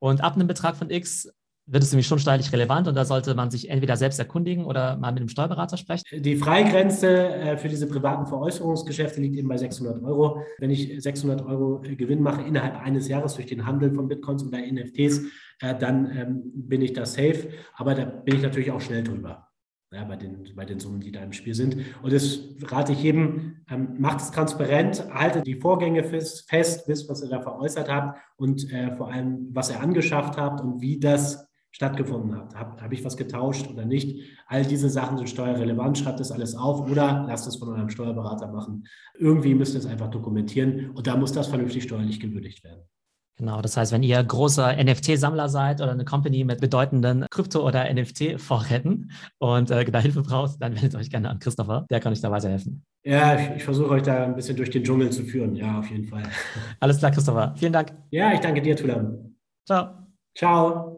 Und 0.00 0.22
ab 0.22 0.34
einem 0.34 0.46
Betrag 0.46 0.76
von 0.76 0.90
X 0.90 1.30
wird 1.70 1.84
es 1.84 1.92
nämlich 1.92 2.06
schon 2.06 2.18
steuerlich 2.18 2.52
relevant 2.52 2.88
und 2.88 2.96
da 2.96 3.04
sollte 3.04 3.34
man 3.34 3.50
sich 3.50 3.70
entweder 3.70 3.96
selbst 3.96 4.18
erkundigen 4.18 4.64
oder 4.64 4.96
mal 4.96 5.12
mit 5.12 5.20
einem 5.20 5.28
Steuerberater 5.28 5.76
sprechen. 5.76 6.04
Die 6.12 6.36
Freigrenze 6.36 7.28
äh, 7.28 7.56
für 7.56 7.68
diese 7.68 7.86
privaten 7.86 8.26
Veräußerungsgeschäfte 8.26 9.20
liegt 9.20 9.36
eben 9.36 9.48
bei 9.48 9.56
600 9.56 10.02
Euro. 10.02 10.42
Wenn 10.58 10.70
ich 10.70 11.00
600 11.00 11.46
Euro 11.46 11.80
Gewinn 11.80 12.22
mache 12.22 12.42
innerhalb 12.42 12.76
eines 12.80 13.06
Jahres 13.06 13.34
durch 13.34 13.46
den 13.46 13.66
Handel 13.66 13.94
von 13.94 14.08
Bitcoins 14.08 14.44
oder 14.44 14.58
NFTs, 14.58 15.22
äh, 15.60 15.76
dann 15.78 16.10
ähm, 16.16 16.42
bin 16.54 16.82
ich 16.82 16.92
da 16.92 17.06
safe. 17.06 17.48
Aber 17.76 17.94
da 17.94 18.04
bin 18.04 18.36
ich 18.36 18.42
natürlich 18.42 18.72
auch 18.72 18.80
schnell 18.80 19.04
drüber. 19.04 19.46
Ja, 19.92 20.04
bei, 20.04 20.14
den, 20.14 20.48
bei 20.54 20.64
den 20.64 20.78
Summen, 20.78 21.00
die 21.00 21.10
da 21.10 21.20
im 21.20 21.32
Spiel 21.32 21.54
sind. 21.54 21.76
Und 22.00 22.12
das 22.12 22.38
rate 22.62 22.92
ich 22.92 23.02
jedem, 23.02 23.56
ähm, 23.68 23.96
macht 23.98 24.20
es 24.20 24.30
transparent, 24.30 25.04
haltet 25.12 25.48
die 25.48 25.56
Vorgänge 25.56 26.04
fest, 26.04 26.48
fest 26.48 26.86
wisst, 26.86 27.08
was 27.08 27.22
ihr 27.22 27.28
da 27.28 27.40
veräußert 27.40 27.88
habt 27.88 28.20
und 28.36 28.72
äh, 28.72 28.94
vor 28.94 29.10
allem, 29.10 29.48
was 29.50 29.70
ihr 29.70 29.80
angeschafft 29.80 30.36
habt 30.36 30.60
und 30.60 30.80
wie 30.80 31.00
das 31.00 31.49
stattgefunden 31.72 32.36
hat. 32.36 32.54
Habe 32.54 32.82
hab 32.82 32.92
ich 32.92 33.04
was 33.04 33.16
getauscht 33.16 33.68
oder 33.70 33.84
nicht? 33.84 34.20
All 34.46 34.64
diese 34.64 34.88
Sachen 34.88 35.16
sind 35.16 35.28
steuerrelevant. 35.28 35.98
Schreibt 35.98 36.20
das 36.20 36.32
alles 36.32 36.54
auf 36.54 36.90
oder 36.90 37.24
lasst 37.28 37.46
es 37.46 37.56
von 37.56 37.68
eurem 37.68 37.90
Steuerberater 37.90 38.48
machen. 38.48 38.86
Irgendwie 39.18 39.54
müsst 39.54 39.74
ihr 39.74 39.80
es 39.80 39.86
einfach 39.86 40.08
dokumentieren 40.08 40.90
und 40.90 41.06
da 41.06 41.16
muss 41.16 41.32
das 41.32 41.48
vernünftig 41.48 41.84
steuerlich 41.84 42.20
gewürdigt 42.20 42.64
werden. 42.64 42.82
Genau, 43.40 43.62
das 43.62 43.74
heißt, 43.74 43.92
wenn 43.92 44.02
ihr 44.02 44.22
großer 44.22 44.76
NFT-Sammler 44.76 45.48
seid 45.48 45.80
oder 45.80 45.92
eine 45.92 46.04
Company 46.04 46.44
mit 46.44 46.60
bedeutenden 46.60 47.24
Krypto- 47.30 47.66
oder 47.66 47.90
NFT-Vorräten 47.90 49.12
und 49.38 49.70
äh, 49.70 49.82
da 49.86 49.98
Hilfe 49.98 50.20
braucht, 50.20 50.60
dann 50.60 50.74
wendet 50.74 50.94
euch 50.94 51.08
gerne 51.08 51.30
an 51.30 51.38
Christopher, 51.38 51.86
der 51.88 52.00
kann 52.00 52.12
euch 52.12 52.20
da 52.20 52.30
weiterhelfen. 52.30 52.84
Ja, 53.02 53.40
ich, 53.40 53.56
ich 53.56 53.64
versuche 53.64 53.88
euch 53.88 54.02
da 54.02 54.24
ein 54.24 54.36
bisschen 54.36 54.56
durch 54.56 54.68
den 54.68 54.84
Dschungel 54.84 55.08
zu 55.08 55.24
führen, 55.24 55.54
ja, 55.54 55.78
auf 55.78 55.90
jeden 55.90 56.04
Fall. 56.04 56.24
Alles 56.80 56.98
klar, 56.98 57.12
Christopher. 57.12 57.54
Vielen 57.56 57.72
Dank. 57.72 57.94
Ja, 58.10 58.30
ich 58.34 58.40
danke 58.40 58.60
dir, 58.60 58.76
Tulam. 58.76 59.34
Ciao. 59.64 59.88
Ciao. 60.36 60.89